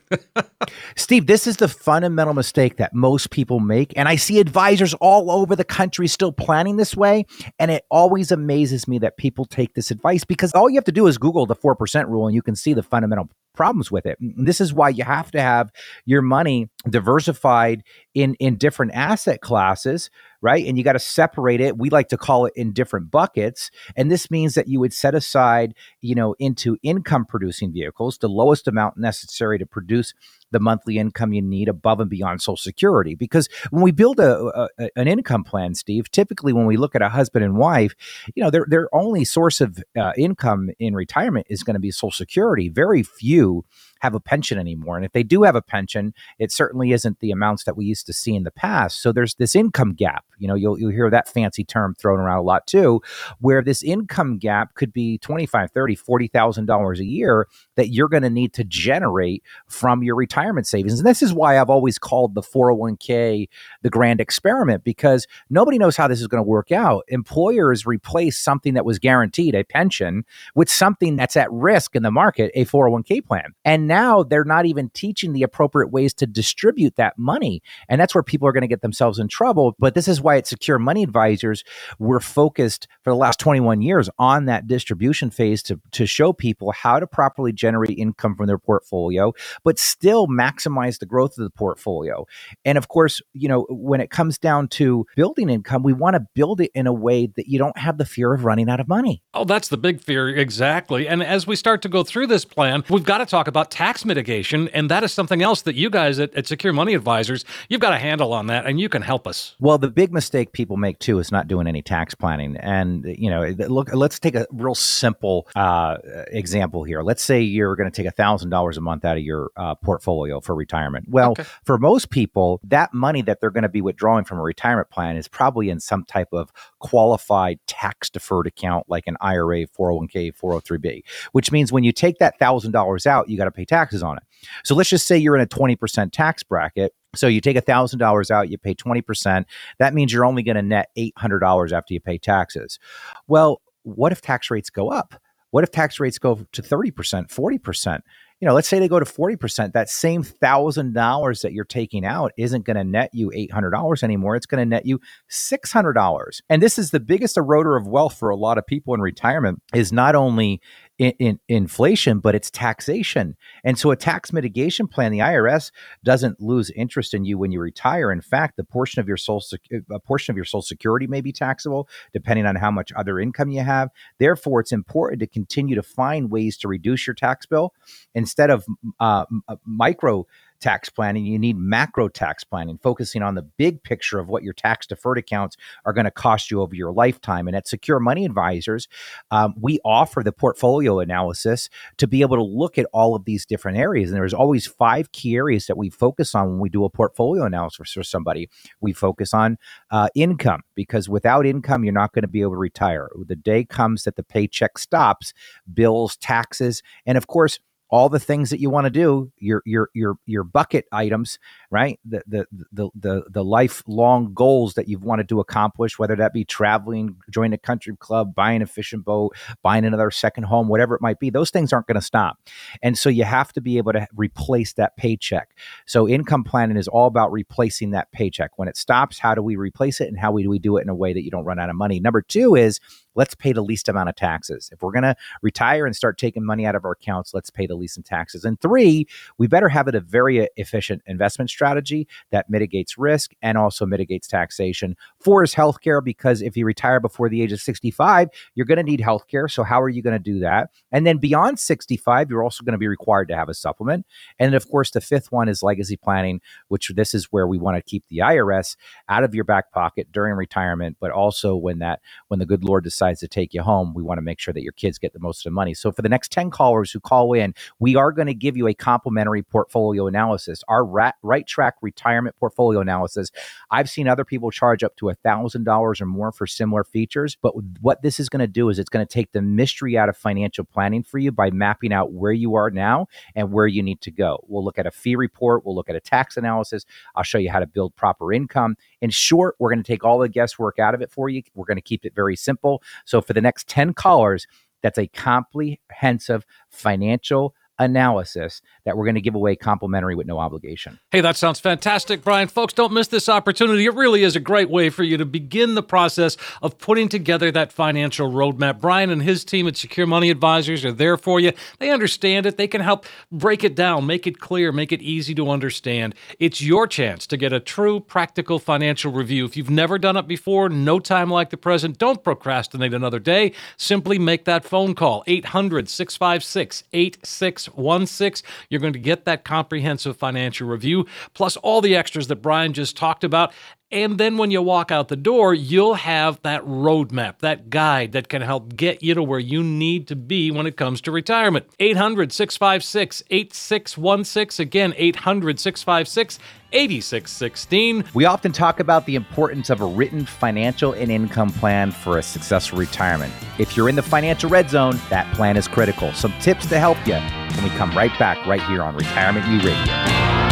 Steve, 0.96 1.26
this 1.26 1.46
is 1.46 1.56
the 1.56 1.68
fundamental 1.68 2.34
mistake 2.34 2.76
that 2.76 2.92
most 2.92 3.30
people 3.30 3.60
make. 3.60 3.94
And 3.96 4.08
I 4.08 4.16
see 4.16 4.40
advisors 4.40 4.92
all 4.94 5.30
over 5.30 5.56
the 5.56 5.64
country 5.64 6.08
still 6.08 6.32
planning 6.32 6.76
this 6.76 6.94
way. 6.94 7.24
And 7.58 7.70
it 7.70 7.84
always 7.90 8.30
amazes 8.30 8.86
me 8.86 8.98
that 8.98 9.16
people 9.16 9.46
take 9.46 9.74
this 9.74 9.90
advice 9.90 10.24
because 10.24 10.52
all 10.52 10.68
you 10.68 10.76
have 10.76 10.84
to 10.84 10.92
do 10.92 11.06
is 11.06 11.16
Google 11.16 11.46
the 11.46 11.56
4% 11.56 12.08
rule 12.08 12.26
and 12.26 12.34
you 12.34 12.42
can 12.42 12.56
see 12.56 12.74
the 12.74 12.82
fundamental 12.82 13.30
problems 13.58 13.90
with 13.90 14.06
it. 14.06 14.16
This 14.20 14.60
is 14.60 14.72
why 14.72 14.88
you 14.88 15.02
have 15.02 15.32
to 15.32 15.40
have 15.40 15.72
your 16.06 16.22
money 16.22 16.70
diversified 16.88 17.82
in 18.14 18.34
in 18.36 18.56
different 18.56 18.92
asset 18.94 19.40
classes, 19.40 20.10
right? 20.40 20.64
And 20.64 20.78
you 20.78 20.84
got 20.84 20.92
to 20.92 21.00
separate 21.00 21.60
it. 21.60 21.76
We 21.76 21.90
like 21.90 22.08
to 22.10 22.16
call 22.16 22.46
it 22.46 22.52
in 22.54 22.72
different 22.72 23.10
buckets. 23.10 23.72
And 23.96 24.12
this 24.12 24.30
means 24.30 24.54
that 24.54 24.68
you 24.68 24.78
would 24.78 24.92
set 24.92 25.16
aside, 25.16 25.74
you 26.00 26.14
know, 26.14 26.36
into 26.38 26.76
income 26.84 27.26
producing 27.26 27.72
vehicles, 27.72 28.18
the 28.18 28.28
lowest 28.28 28.68
amount 28.68 28.96
necessary 28.96 29.58
to 29.58 29.66
produce 29.66 30.14
the 30.50 30.60
monthly 30.60 30.98
income 30.98 31.32
you 31.32 31.42
need 31.42 31.68
above 31.68 32.00
and 32.00 32.10
beyond 32.10 32.42
social 32.42 32.56
security. 32.56 33.14
Because 33.14 33.48
when 33.70 33.82
we 33.82 33.92
build 33.92 34.20
a, 34.20 34.68
a 34.78 34.88
an 34.96 35.08
income 35.08 35.44
plan 35.44 35.74
steve 35.74 36.10
typically 36.10 36.52
when 36.52 36.66
we 36.66 36.76
look 36.76 36.94
at 36.94 37.02
a 37.02 37.08
husband 37.08 37.44
and 37.44 37.56
wife 37.56 37.94
you 38.34 38.42
know 38.42 38.50
their 38.50 38.66
their 38.68 38.88
only 38.94 39.24
source 39.24 39.60
of 39.60 39.82
uh, 39.98 40.12
income 40.16 40.70
in 40.78 40.94
retirement 40.94 41.46
is 41.48 41.62
going 41.62 41.74
to 41.74 41.80
be 41.80 41.90
social 41.90 42.10
security. 42.10 42.68
Very 42.68 43.02
few 43.02 43.64
have 44.00 44.14
a 44.14 44.20
pension 44.20 44.58
anymore 44.58 44.96
and 44.96 45.04
if 45.04 45.12
they 45.12 45.22
do 45.22 45.42
have 45.42 45.56
a 45.56 45.62
pension 45.62 46.12
it 46.38 46.52
certainly 46.52 46.92
isn't 46.92 47.20
the 47.20 47.30
amounts 47.30 47.64
that 47.64 47.76
we 47.76 47.84
used 47.84 48.06
to 48.06 48.12
see 48.12 48.34
in 48.34 48.44
the 48.44 48.50
past 48.50 49.00
so 49.02 49.12
there's 49.12 49.34
this 49.36 49.54
income 49.54 49.94
gap 49.94 50.24
you 50.38 50.48
know 50.48 50.54
you'll, 50.54 50.78
you'll 50.78 50.90
hear 50.90 51.10
that 51.10 51.28
fancy 51.28 51.64
term 51.64 51.94
thrown 51.94 52.20
around 52.20 52.38
a 52.38 52.42
lot 52.42 52.66
too 52.66 53.00
where 53.40 53.62
this 53.62 53.82
income 53.82 54.38
gap 54.38 54.74
could 54.74 54.92
be 54.92 55.18
25 55.18 55.70
30 55.70 55.94
40000 55.94 56.66
dollars 56.66 57.00
a 57.00 57.04
year 57.04 57.46
that 57.76 57.88
you're 57.88 58.08
going 58.08 58.22
to 58.22 58.30
need 58.30 58.52
to 58.54 58.64
generate 58.64 59.42
from 59.66 60.02
your 60.02 60.14
retirement 60.14 60.66
savings. 60.66 60.98
And 60.98 61.06
this 61.06 61.22
is 61.22 61.32
why 61.32 61.60
I've 61.60 61.70
always 61.70 61.98
called 61.98 62.34
the 62.34 62.42
401k 62.42 63.48
the 63.82 63.90
grand 63.90 64.20
experiment 64.20 64.84
because 64.84 65.26
nobody 65.50 65.78
knows 65.78 65.96
how 65.96 66.08
this 66.08 66.20
is 66.20 66.26
going 66.26 66.42
to 66.42 66.48
work 66.48 66.72
out. 66.72 67.04
Employers 67.08 67.86
replace 67.86 68.38
something 68.38 68.74
that 68.74 68.84
was 68.84 68.98
guaranteed, 68.98 69.54
a 69.54 69.64
pension, 69.64 70.24
with 70.54 70.70
something 70.70 71.16
that's 71.16 71.36
at 71.36 71.50
risk 71.52 71.96
in 71.96 72.02
the 72.02 72.10
market, 72.10 72.50
a 72.54 72.64
401k 72.64 73.24
plan. 73.24 73.54
And 73.64 73.87
now 73.88 74.22
they're 74.22 74.44
not 74.44 74.66
even 74.66 74.90
teaching 74.90 75.32
the 75.32 75.42
appropriate 75.42 75.90
ways 75.90 76.14
to 76.14 76.26
distribute 76.26 76.96
that 76.96 77.18
money. 77.18 77.62
And 77.88 78.00
that's 78.00 78.14
where 78.14 78.22
people 78.22 78.46
are 78.46 78.52
going 78.52 78.62
to 78.62 78.68
get 78.68 78.82
themselves 78.82 79.18
in 79.18 79.28
trouble. 79.28 79.74
But 79.78 79.94
this 79.94 80.06
is 80.06 80.20
why 80.20 80.36
at 80.36 80.46
Secure 80.46 80.78
Money 80.78 81.02
Advisors, 81.02 81.64
we're 81.98 82.20
focused 82.20 82.86
for 83.02 83.10
the 83.10 83.16
last 83.16 83.40
21 83.40 83.82
years 83.82 84.08
on 84.18 84.44
that 84.44 84.66
distribution 84.66 85.30
phase 85.30 85.62
to, 85.64 85.80
to 85.92 86.06
show 86.06 86.32
people 86.32 86.72
how 86.72 87.00
to 87.00 87.06
properly 87.06 87.52
generate 87.52 87.98
income 87.98 88.36
from 88.36 88.46
their 88.46 88.58
portfolio, 88.58 89.32
but 89.64 89.78
still 89.78 90.26
maximize 90.26 90.98
the 90.98 91.06
growth 91.06 91.38
of 91.38 91.44
the 91.44 91.50
portfolio. 91.50 92.26
And 92.64 92.78
of 92.78 92.88
course, 92.88 93.20
you 93.32 93.48
know, 93.48 93.66
when 93.70 94.00
it 94.00 94.10
comes 94.10 94.38
down 94.38 94.68
to 94.68 95.06
building 95.16 95.48
income, 95.48 95.82
we 95.82 95.92
want 95.92 96.14
to 96.14 96.26
build 96.34 96.60
it 96.60 96.70
in 96.74 96.86
a 96.86 96.92
way 96.92 97.26
that 97.36 97.48
you 97.48 97.58
don't 97.58 97.78
have 97.78 97.98
the 97.98 98.04
fear 98.04 98.32
of 98.32 98.44
running 98.44 98.68
out 98.68 98.80
of 98.80 98.88
money. 98.88 99.22
Oh, 99.34 99.44
that's 99.44 99.68
the 99.68 99.76
big 99.76 100.00
fear, 100.00 100.28
exactly. 100.28 101.08
And 101.08 101.22
as 101.22 101.46
we 101.46 101.56
start 101.56 101.82
to 101.82 101.88
go 101.88 102.02
through 102.04 102.26
this 102.26 102.44
plan, 102.44 102.84
we've 102.88 103.04
got 103.04 103.18
to 103.18 103.26
talk 103.26 103.48
about 103.48 103.70
tax 103.78 104.04
mitigation. 104.04 104.66
And 104.70 104.90
that 104.90 105.04
is 105.04 105.12
something 105.12 105.40
else 105.40 105.62
that 105.62 105.76
you 105.76 105.88
guys 105.88 106.18
at, 106.18 106.34
at 106.34 106.48
Secure 106.48 106.72
Money 106.72 106.94
Advisors, 106.94 107.44
you've 107.68 107.80
got 107.80 107.92
a 107.92 107.98
handle 107.98 108.32
on 108.32 108.48
that 108.48 108.66
and 108.66 108.80
you 108.80 108.88
can 108.88 109.02
help 109.02 109.24
us. 109.24 109.54
Well, 109.60 109.78
the 109.78 109.88
big 109.88 110.12
mistake 110.12 110.50
people 110.50 110.76
make 110.76 110.98
too 110.98 111.20
is 111.20 111.30
not 111.30 111.46
doing 111.46 111.68
any 111.68 111.80
tax 111.80 112.12
planning. 112.12 112.56
And, 112.56 113.04
you 113.04 113.30
know, 113.30 113.46
look, 113.68 113.94
let's 113.94 114.18
take 114.18 114.34
a 114.34 114.48
real 114.50 114.74
simple 114.74 115.46
uh, 115.54 115.98
example 116.32 116.82
here. 116.82 117.02
Let's 117.02 117.22
say 117.22 117.40
you're 117.40 117.76
going 117.76 117.88
to 117.88 118.02
take 118.02 118.12
$1,000 118.12 118.76
a 118.76 118.80
month 118.80 119.04
out 119.04 119.16
of 119.16 119.22
your 119.22 119.52
uh, 119.56 119.76
portfolio 119.76 120.40
for 120.40 120.56
retirement. 120.56 121.06
Well, 121.08 121.30
okay. 121.30 121.44
for 121.62 121.78
most 121.78 122.10
people, 122.10 122.60
that 122.64 122.92
money 122.92 123.22
that 123.22 123.40
they're 123.40 123.52
going 123.52 123.62
to 123.62 123.68
be 123.68 123.80
withdrawing 123.80 124.24
from 124.24 124.40
a 124.40 124.42
retirement 124.42 124.90
plan 124.90 125.16
is 125.16 125.28
probably 125.28 125.70
in 125.70 125.78
some 125.78 126.04
type 126.04 126.32
of 126.32 126.50
qualified 126.80 127.60
tax 127.68 128.10
deferred 128.10 128.48
account 128.48 128.86
like 128.88 129.06
an 129.06 129.16
IRA, 129.20 129.68
401k, 129.68 130.36
403b, 130.36 131.04
which 131.30 131.52
means 131.52 131.70
when 131.70 131.84
you 131.84 131.92
take 131.92 132.18
that 132.18 132.40
$1,000 132.40 133.06
out, 133.06 133.28
you 133.28 133.36
got 133.36 133.44
to 133.44 133.52
pay 133.52 133.67
taxes 133.68 134.02
on 134.02 134.16
it. 134.16 134.22
So 134.64 134.74
let's 134.74 134.90
just 134.90 135.06
say 135.06 135.16
you're 135.16 135.36
in 135.36 135.42
a 135.42 135.46
20% 135.46 136.10
tax 136.12 136.42
bracket. 136.42 136.92
So 137.14 137.26
you 137.26 137.40
take 137.40 137.56
$1,000 137.56 138.30
out, 138.30 138.50
you 138.50 138.58
pay 138.58 138.74
20%. 138.74 139.44
That 139.78 139.94
means 139.94 140.12
you're 140.12 140.24
only 140.24 140.42
going 140.42 140.56
to 140.56 140.62
net 140.62 140.90
$800 140.96 141.72
after 141.72 141.94
you 141.94 142.00
pay 142.00 142.18
taxes. 142.18 142.78
Well, 143.26 143.62
what 143.82 144.12
if 144.12 144.20
tax 144.20 144.50
rates 144.50 144.70
go 144.70 144.90
up? 144.90 145.14
What 145.50 145.64
if 145.64 145.70
tax 145.70 145.98
rates 145.98 146.18
go 146.18 146.46
to 146.52 146.62
30%, 146.62 146.92
40%? 146.92 148.00
you 148.40 148.46
know, 148.46 148.54
let's 148.54 148.68
say 148.68 148.78
they 148.78 148.88
go 148.88 149.00
to 149.00 149.04
40%, 149.04 149.72
that 149.72 149.90
same 149.90 150.22
$1,000 150.22 151.42
that 151.42 151.52
you're 151.52 151.64
taking 151.64 152.04
out 152.04 152.32
isn't 152.36 152.64
going 152.64 152.76
to 152.76 152.84
net 152.84 153.10
you 153.12 153.30
$800 153.30 154.02
anymore. 154.02 154.36
It's 154.36 154.46
going 154.46 154.60
to 154.60 154.68
net 154.68 154.86
you 154.86 155.00
$600. 155.28 156.40
And 156.48 156.62
this 156.62 156.78
is 156.78 156.92
the 156.92 157.00
biggest 157.00 157.36
eroder 157.36 157.76
of 157.76 157.88
wealth 157.88 158.16
for 158.16 158.30
a 158.30 158.36
lot 158.36 158.56
of 158.56 158.66
people 158.66 158.94
in 158.94 159.00
retirement 159.00 159.60
is 159.74 159.92
not 159.92 160.14
only 160.14 160.60
in, 160.98 161.12
in, 161.18 161.40
inflation, 161.48 162.18
but 162.18 162.34
it's 162.34 162.50
taxation. 162.50 163.36
And 163.64 163.78
so, 163.78 163.90
a 163.90 163.96
tax 163.96 164.32
mitigation 164.32 164.88
plan, 164.88 165.12
the 165.12 165.20
IRS 165.20 165.70
doesn't 166.04 166.40
lose 166.40 166.70
interest 166.70 167.14
in 167.14 167.24
you 167.24 167.38
when 167.38 167.52
you 167.52 167.60
retire. 167.60 168.10
In 168.10 168.20
fact, 168.20 168.56
the 168.56 168.64
portion 168.64 169.00
of 169.00 169.08
your 169.08 169.16
social 169.16 169.58
a 169.90 170.00
portion 170.00 170.32
of 170.32 170.36
your 170.36 170.44
social 170.44 170.62
security 170.62 171.06
may 171.06 171.20
be 171.20 171.32
taxable, 171.32 171.88
depending 172.12 172.46
on 172.46 172.56
how 172.56 172.70
much 172.70 172.92
other 172.96 173.20
income 173.20 173.50
you 173.50 173.62
have. 173.62 173.90
Therefore, 174.18 174.60
it's 174.60 174.72
important 174.72 175.20
to 175.20 175.26
continue 175.26 175.76
to 175.76 175.82
find 175.82 176.30
ways 176.30 176.56
to 176.58 176.68
reduce 176.68 177.06
your 177.06 177.14
tax 177.14 177.46
bill 177.46 177.72
instead 178.14 178.50
of 178.50 178.66
uh, 179.00 179.24
uh 179.48 179.56
micro 179.64 180.26
tax 180.60 180.88
planning, 180.88 181.24
you 181.24 181.38
need 181.38 181.56
macro 181.56 182.08
tax 182.08 182.44
planning, 182.44 182.78
focusing 182.82 183.22
on 183.22 183.34
the 183.34 183.42
big 183.42 183.82
picture 183.82 184.18
of 184.18 184.28
what 184.28 184.42
your 184.42 184.52
tax 184.52 184.86
deferred 184.86 185.18
accounts 185.18 185.56
are 185.84 185.92
going 185.92 186.04
to 186.04 186.10
cost 186.10 186.50
you 186.50 186.60
over 186.60 186.74
your 186.74 186.92
lifetime. 186.92 187.46
And 187.46 187.56
at 187.56 187.68
Secure 187.68 188.00
Money 188.00 188.24
Advisors, 188.24 188.88
um, 189.30 189.54
we 189.60 189.78
offer 189.84 190.22
the 190.22 190.32
portfolio 190.32 191.00
analysis 191.00 191.68
to 191.98 192.06
be 192.06 192.22
able 192.22 192.36
to 192.36 192.42
look 192.42 192.78
at 192.78 192.86
all 192.92 193.14
of 193.14 193.24
these 193.24 193.46
different 193.46 193.78
areas. 193.78 194.10
And 194.10 194.16
there's 194.16 194.34
always 194.34 194.66
five 194.66 195.12
key 195.12 195.36
areas 195.36 195.66
that 195.66 195.76
we 195.76 195.90
focus 195.90 196.34
on 196.34 196.48
when 196.48 196.58
we 196.58 196.68
do 196.68 196.84
a 196.84 196.90
portfolio 196.90 197.44
analysis 197.44 197.92
for 197.92 198.02
somebody. 198.02 198.48
We 198.80 198.92
focus 198.92 199.34
on 199.34 199.58
uh, 199.90 200.08
income 200.14 200.62
because 200.74 201.08
without 201.08 201.46
income, 201.46 201.84
you're 201.84 201.92
not 201.92 202.12
going 202.12 202.22
to 202.22 202.28
be 202.28 202.42
able 202.42 202.52
to 202.52 202.58
retire. 202.58 203.08
The 203.26 203.36
day 203.36 203.64
comes 203.64 204.04
that 204.04 204.16
the 204.16 204.22
paycheck 204.22 204.78
stops, 204.78 205.32
bills, 205.72 206.16
taxes, 206.16 206.82
and 207.06 207.16
of 207.16 207.26
course, 207.26 207.58
all 207.90 208.08
the 208.08 208.20
things 208.20 208.50
that 208.50 208.60
you 208.60 208.70
want 208.70 208.84
to 208.84 208.90
do, 208.90 209.32
your 209.38 209.62
your 209.64 209.88
your 209.94 210.18
your 210.26 210.44
bucket 210.44 210.86
items, 210.92 211.38
right? 211.70 211.98
The 212.04 212.22
the 212.26 212.46
the 212.70 212.90
the 212.94 213.24
the 213.30 213.44
lifelong 213.44 214.34
goals 214.34 214.74
that 214.74 214.88
you've 214.88 215.04
wanted 215.04 215.28
to 215.30 215.40
accomplish, 215.40 215.98
whether 215.98 216.16
that 216.16 216.32
be 216.32 216.44
traveling, 216.44 217.16
joining 217.30 217.54
a 217.54 217.58
country 217.58 217.96
club, 217.96 218.34
buying 218.34 218.62
a 218.62 218.66
fishing 218.66 219.00
boat, 219.00 219.34
buying 219.62 219.84
another 219.84 220.10
second 220.10 220.44
home, 220.44 220.68
whatever 220.68 220.94
it 220.94 221.00
might 221.00 221.18
be, 221.18 221.30
those 221.30 221.50
things 221.50 221.72
aren't 221.72 221.86
going 221.86 221.94
to 221.94 222.02
stop. 222.02 222.38
And 222.82 222.98
so 222.98 223.08
you 223.08 223.24
have 223.24 223.52
to 223.54 223.60
be 223.60 223.78
able 223.78 223.92
to 223.92 224.06
replace 224.14 224.74
that 224.74 224.96
paycheck. 224.96 225.50
So 225.86 226.08
income 226.08 226.44
planning 226.44 226.76
is 226.76 226.88
all 226.88 227.06
about 227.06 227.32
replacing 227.32 227.92
that 227.92 228.12
paycheck. 228.12 228.58
When 228.58 228.68
it 228.68 228.76
stops, 228.76 229.18
how 229.18 229.34
do 229.34 229.42
we 229.42 229.56
replace 229.56 230.00
it 230.00 230.08
and 230.08 230.18
how 230.18 230.36
do 230.36 230.50
we 230.50 230.58
do 230.58 230.76
it 230.76 230.82
in 230.82 230.88
a 230.88 230.94
way 230.94 231.12
that 231.12 231.24
you 231.24 231.30
don't 231.30 231.44
run 231.44 231.58
out 231.58 231.70
of 231.70 231.76
money? 231.76 232.00
Number 232.00 232.20
two 232.22 232.54
is 232.54 232.80
let's 233.18 233.34
pay 233.34 233.52
the 233.52 233.62
least 233.62 233.88
amount 233.88 234.08
of 234.08 234.14
taxes. 234.14 234.70
If 234.72 234.80
we're 234.80 234.92
going 234.92 235.02
to 235.02 235.16
retire 235.42 235.84
and 235.86 235.94
start 235.94 236.18
taking 236.18 236.46
money 236.46 236.64
out 236.64 236.76
of 236.76 236.84
our 236.84 236.92
accounts, 236.92 237.34
let's 237.34 237.50
pay 237.50 237.66
the 237.66 237.74
least 237.74 237.96
in 237.96 238.04
taxes. 238.04 238.44
And 238.44 238.60
three, 238.60 239.08
we 239.38 239.48
better 239.48 239.68
have 239.68 239.88
it 239.88 239.96
a 239.96 240.00
very 240.00 240.40
uh, 240.40 240.46
efficient 240.56 241.02
investment 241.04 241.50
strategy 241.50 242.06
that 242.30 242.48
mitigates 242.48 242.96
risk 242.96 243.32
and 243.42 243.58
also 243.58 243.84
mitigates 243.84 244.28
taxation. 244.28 244.96
Four 245.18 245.42
is 245.42 245.52
healthcare 245.52 246.02
because 246.02 246.42
if 246.42 246.56
you 246.56 246.64
retire 246.64 247.00
before 247.00 247.28
the 247.28 247.42
age 247.42 247.50
of 247.50 247.60
65, 247.60 248.28
you're 248.54 248.66
going 248.66 248.76
to 248.76 248.84
need 248.84 249.00
healthcare. 249.00 249.50
So 249.50 249.64
how 249.64 249.82
are 249.82 249.88
you 249.88 250.00
going 250.00 250.16
to 250.16 250.20
do 250.20 250.38
that? 250.38 250.70
And 250.92 251.04
then 251.04 251.18
beyond 251.18 251.58
65, 251.58 252.30
you're 252.30 252.44
also 252.44 252.62
going 252.62 252.72
to 252.72 252.78
be 252.78 252.86
required 252.86 253.26
to 253.28 253.36
have 253.36 253.48
a 253.48 253.54
supplement. 253.54 254.06
And 254.38 254.54
of 254.54 254.70
course, 254.70 254.92
the 254.92 255.00
fifth 255.00 255.32
one 255.32 255.48
is 255.48 255.60
legacy 255.60 255.96
planning, 255.96 256.40
which 256.68 256.92
this 256.94 257.14
is 257.14 257.26
where 257.32 257.48
we 257.48 257.58
want 257.58 257.76
to 257.76 257.82
keep 257.82 258.04
the 258.08 258.18
IRS 258.18 258.76
out 259.08 259.24
of 259.24 259.34
your 259.34 259.44
back 259.44 259.72
pocket 259.72 260.12
during 260.12 260.34
retirement, 260.34 260.98
but 261.00 261.10
also 261.10 261.56
when 261.56 261.80
that 261.80 262.00
when 262.28 262.38
the 262.38 262.46
good 262.46 262.62
Lord 262.62 262.84
decides 262.84 263.07
decides 263.08 263.20
to 263.20 263.28
take 263.28 263.54
you 263.54 263.62
home, 263.62 263.94
we 263.94 264.02
want 264.02 264.18
to 264.18 264.22
make 264.22 264.38
sure 264.38 264.52
that 264.54 264.62
your 264.62 264.72
kids 264.72 264.98
get 264.98 265.12
the 265.12 265.18
most 265.18 265.40
of 265.40 265.44
the 265.44 265.54
money. 265.54 265.74
So 265.74 265.92
for 265.92 266.02
the 266.02 266.08
next 266.08 266.30
10 266.32 266.50
callers 266.50 266.90
who 266.90 267.00
call 267.00 267.32
in, 267.32 267.54
we 267.78 267.96
are 267.96 268.12
going 268.12 268.26
to 268.26 268.34
give 268.34 268.56
you 268.56 268.68
a 268.68 268.74
complimentary 268.74 269.42
portfolio 269.42 270.06
analysis, 270.06 270.62
our 270.68 270.84
rat, 270.84 271.16
right 271.22 271.46
track 271.46 271.74
retirement 271.82 272.36
portfolio 272.38 272.80
analysis. 272.80 273.30
I've 273.70 273.88
seen 273.88 274.08
other 274.08 274.24
people 274.24 274.50
charge 274.50 274.82
up 274.82 274.96
to 274.96 275.10
a 275.10 275.16
$1,000 275.16 276.00
or 276.00 276.06
more 276.06 276.32
for 276.32 276.46
similar 276.46 276.84
features. 276.84 277.36
But 277.40 277.52
what 277.80 278.02
this 278.02 278.20
is 278.20 278.28
going 278.28 278.40
to 278.40 278.46
do 278.46 278.68
is 278.68 278.78
it's 278.78 278.90
going 278.90 279.06
to 279.06 279.12
take 279.12 279.32
the 279.32 279.42
mystery 279.42 279.96
out 279.96 280.08
of 280.08 280.16
financial 280.16 280.64
planning 280.64 281.02
for 281.02 281.18
you 281.18 281.32
by 281.32 281.50
mapping 281.50 281.92
out 281.92 282.12
where 282.12 282.32
you 282.32 282.54
are 282.54 282.70
now 282.70 283.06
and 283.34 283.52
where 283.52 283.66
you 283.66 283.82
need 283.82 284.00
to 284.02 284.10
go. 284.10 284.44
We'll 284.48 284.64
look 284.64 284.78
at 284.78 284.86
a 284.86 284.90
fee 284.90 285.16
report, 285.16 285.64
we'll 285.64 285.74
look 285.74 285.90
at 285.90 285.96
a 285.96 286.00
tax 286.00 286.36
analysis. 286.36 286.84
I'll 287.14 287.22
show 287.22 287.38
you 287.38 287.50
how 287.50 287.60
to 287.60 287.66
build 287.66 287.94
proper 287.96 288.32
income. 288.32 288.76
In 289.00 289.10
short, 289.10 289.54
we're 289.58 289.70
going 289.70 289.82
to 289.82 289.92
take 289.92 290.04
all 290.04 290.18
the 290.18 290.28
guesswork 290.28 290.78
out 290.78 290.94
of 290.94 291.02
it 291.02 291.10
for 291.10 291.28
you. 291.28 291.42
We're 291.54 291.66
going 291.66 291.76
to 291.76 291.82
keep 291.82 292.04
it 292.04 292.14
very 292.14 292.36
simple. 292.36 292.82
So 293.04 293.20
for 293.20 293.32
the 293.32 293.40
next 293.40 293.68
10 293.68 293.94
callers, 293.94 294.46
that's 294.82 294.98
a 294.98 295.06
comprehensive 295.08 296.44
financial 296.70 297.54
analysis 297.78 298.60
that 298.84 298.96
we're 298.96 299.04
going 299.04 299.14
to 299.14 299.20
give 299.20 299.34
away 299.34 299.54
complimentary 299.54 300.14
with 300.14 300.26
no 300.26 300.38
obligation. 300.38 300.98
Hey, 301.10 301.20
that 301.20 301.36
sounds 301.36 301.60
fantastic, 301.60 302.22
Brian. 302.22 302.48
Folks, 302.48 302.72
don't 302.72 302.92
miss 302.92 303.08
this 303.08 303.28
opportunity. 303.28 303.84
It 303.84 303.94
really 303.94 304.24
is 304.24 304.34
a 304.34 304.40
great 304.40 304.70
way 304.70 304.90
for 304.90 305.02
you 305.02 305.16
to 305.16 305.24
begin 305.24 305.74
the 305.74 305.82
process 305.82 306.36
of 306.62 306.78
putting 306.78 307.08
together 307.08 307.50
that 307.52 307.72
financial 307.72 308.30
roadmap. 308.30 308.80
Brian 308.80 309.10
and 309.10 309.22
his 309.22 309.44
team 309.44 309.68
at 309.68 309.76
Secure 309.76 310.06
Money 310.06 310.30
Advisors 310.30 310.84
are 310.84 310.92
there 310.92 311.16
for 311.16 311.38
you. 311.38 311.52
They 311.78 311.90
understand 311.90 312.46
it. 312.46 312.56
They 312.56 312.68
can 312.68 312.80
help 312.80 313.06
break 313.30 313.62
it 313.62 313.74
down, 313.74 314.06
make 314.06 314.26
it 314.26 314.40
clear, 314.40 314.72
make 314.72 314.92
it 314.92 315.02
easy 315.02 315.34
to 315.34 315.50
understand. 315.50 316.14
It's 316.38 316.60
your 316.60 316.86
chance 316.86 317.26
to 317.28 317.36
get 317.36 317.52
a 317.52 317.60
true 317.60 318.00
practical 318.00 318.58
financial 318.58 319.12
review. 319.12 319.44
If 319.44 319.56
you've 319.56 319.70
never 319.70 319.98
done 319.98 320.16
it 320.16 320.26
before, 320.26 320.68
no 320.68 320.98
time 320.98 321.30
like 321.30 321.50
the 321.50 321.56
present, 321.56 321.98
don't 321.98 322.24
procrastinate 322.24 322.94
another 322.94 323.18
day. 323.18 323.52
Simply 323.76 324.18
make 324.18 324.44
that 324.46 324.64
phone 324.64 324.94
call 324.94 325.22
800 325.26 325.88
656 325.88 327.67
8616. 327.68 328.48
You're 328.68 328.80
going 328.80 328.92
to 328.92 328.98
get 328.98 329.24
that 329.24 329.44
comprehensive 329.44 330.16
financial 330.16 330.68
review, 330.68 331.06
plus 331.34 331.56
all 331.58 331.80
the 331.80 331.96
extras 331.96 332.28
that 332.28 332.36
Brian 332.36 332.72
just 332.72 332.96
talked 332.96 333.24
about. 333.24 333.52
And 333.90 334.18
then 334.18 334.36
when 334.36 334.50
you 334.50 334.60
walk 334.60 334.90
out 334.92 335.08
the 335.08 335.16
door, 335.16 335.54
you'll 335.54 335.94
have 335.94 336.42
that 336.42 336.62
roadmap, 336.62 337.38
that 337.38 337.70
guide 337.70 338.12
that 338.12 338.28
can 338.28 338.42
help 338.42 338.76
get 338.76 339.02
you 339.02 339.14
to 339.14 339.22
where 339.22 339.38
you 339.38 339.62
need 339.62 340.06
to 340.08 340.16
be 340.16 340.50
when 340.50 340.66
it 340.66 340.76
comes 340.76 341.00
to 341.02 341.10
retirement. 341.10 341.64
800 341.80 342.30
656 342.30 343.22
8616. 343.30 344.62
Again, 344.62 344.92
800 344.94 345.58
656 345.58 346.38
8616. 346.70 348.04
We 348.12 348.26
often 348.26 348.52
talk 348.52 348.78
about 348.78 349.06
the 349.06 349.14
importance 349.14 349.70
of 349.70 349.80
a 349.80 349.86
written 349.86 350.26
financial 350.26 350.92
and 350.92 351.10
income 351.10 351.50
plan 351.50 351.90
for 351.90 352.18
a 352.18 352.22
successful 352.22 352.78
retirement. 352.78 353.32
If 353.58 353.74
you're 353.74 353.88
in 353.88 353.96
the 353.96 354.02
financial 354.02 354.50
red 354.50 354.68
zone, 354.68 355.00
that 355.08 355.34
plan 355.34 355.56
is 355.56 355.66
critical. 355.66 356.12
Some 356.12 356.34
tips 356.40 356.66
to 356.66 356.78
help 356.78 356.98
you 357.06 357.14
when 357.14 357.64
we 357.64 357.70
come 357.78 357.90
right 357.92 358.16
back 358.18 358.46
right 358.46 358.62
here 358.64 358.82
on 358.82 358.94
Retirement 358.94 359.46
U 359.46 359.70
Radio. 359.70 360.47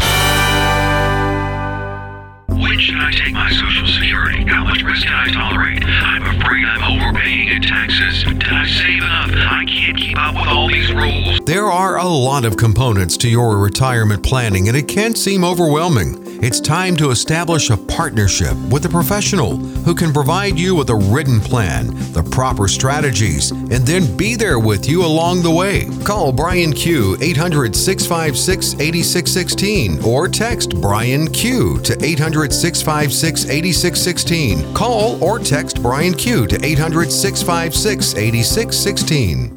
When 2.57 2.79
should 2.81 2.97
I 2.97 3.11
take 3.13 3.35
my 3.35 3.51
Social 3.51 3.87
Security? 3.87 4.45
How 4.47 4.65
much 4.65 4.83
risk 4.83 5.07
can 5.07 5.15
I 5.15 5.31
tolerate? 5.31 5.85
I'm 5.85 6.23
afraid 6.23 6.65
I'm 6.65 7.01
overpaying 7.03 7.49
in 7.49 7.61
taxes. 7.61 8.25
Did 8.25 8.49
I 8.49 8.67
save 8.67 9.03
enough? 9.03 9.31
I 9.31 9.65
can't 9.67 9.97
keep 9.97 10.19
up 10.19 10.35
with 10.35 10.49
all 10.49 10.69
these 10.69 10.91
rules. 10.91 11.41
There 11.45 11.67
are 11.67 11.99
a 11.99 12.07
lot 12.07 12.47
of 12.47 12.57
components 12.57 13.19
to 13.19 13.29
your 13.29 13.59
retirement 13.59 14.23
planning, 14.23 14.69
and 14.69 14.77
it 14.77 14.89
can 14.89 15.15
seem 15.15 15.45
overwhelming. 15.45 16.26
It's 16.43 16.61
time 16.61 16.97
to 16.97 17.11
establish 17.11 17.71
a 17.71 17.77
partnership 17.77 18.55
with 18.71 18.85
a 18.85 18.91
professional 18.91 19.57
who 19.57 19.95
can 19.95 20.13
provide 20.13 20.59
you 20.59 20.75
with 20.75 20.91
a 20.91 20.95
written 20.95 21.41
plan, 21.41 21.87
the 22.13 22.23
proper 22.23 22.69
strategies, 22.69 23.53
and 23.53 23.87
then 23.87 24.17
be 24.17 24.35
there 24.35 24.59
with 24.59 24.87
you 24.87 25.05
along 25.05 25.43
the 25.43 25.51
way. 25.51 25.89
Call 26.05 26.33
Brian 26.33 26.73
Q 26.73 27.17
800 27.23 27.75
656 27.75 28.75
8616 28.75 30.05
or 30.05 30.29
text 30.29 30.79
Brian 30.81 31.27
Q 31.33 31.81
to 31.81 31.97
800 32.05 32.53
656 32.53 33.47
8616. 33.47 34.75
Call 34.75 35.23
or 35.25 35.39
text 35.39 35.83
Brian 35.83 36.13
Q 36.13 36.47
to 36.47 36.65
800 36.65 37.11
656 37.11 38.15
8616. 38.15 39.56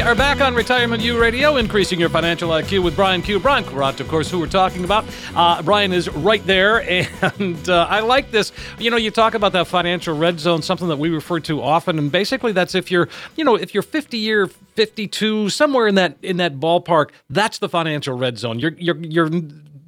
We 0.00 0.06
are 0.06 0.14
back 0.14 0.40
on 0.40 0.54
Retirement 0.54 1.02
U 1.02 1.20
Radio, 1.20 1.58
increasing 1.58 2.00
your 2.00 2.08
financial 2.08 2.48
IQ 2.48 2.82
with 2.82 2.96
Brian 2.96 3.20
Q. 3.20 3.38
Brian 3.38 3.64
Kurant, 3.64 4.00
of 4.00 4.08
course, 4.08 4.30
who 4.30 4.38
we're 4.38 4.46
talking 4.46 4.82
about. 4.82 5.04
Uh, 5.34 5.62
Brian 5.62 5.92
is 5.92 6.08
right 6.08 6.44
there, 6.46 6.78
and 7.38 7.68
uh, 7.68 7.86
I 7.86 8.00
like 8.00 8.30
this. 8.30 8.50
You 8.78 8.90
know, 8.90 8.96
you 8.96 9.10
talk 9.10 9.34
about 9.34 9.52
that 9.52 9.66
financial 9.66 10.16
red 10.16 10.40
zone, 10.40 10.62
something 10.62 10.88
that 10.88 10.98
we 10.98 11.10
refer 11.10 11.38
to 11.40 11.60
often, 11.60 11.98
and 11.98 12.10
basically 12.10 12.52
that's 12.52 12.74
if 12.74 12.90
you're, 12.90 13.10
you 13.36 13.44
know, 13.44 13.56
if 13.56 13.74
you're 13.74 13.82
50 13.82 14.16
year, 14.16 14.46
52, 14.46 15.50
somewhere 15.50 15.86
in 15.86 15.96
that 15.96 16.16
in 16.22 16.38
that 16.38 16.54
ballpark, 16.54 17.10
that's 17.28 17.58
the 17.58 17.68
financial 17.68 18.16
red 18.16 18.38
zone. 18.38 18.58
You're 18.58 18.72
you're 18.78 18.96
you're 18.96 19.28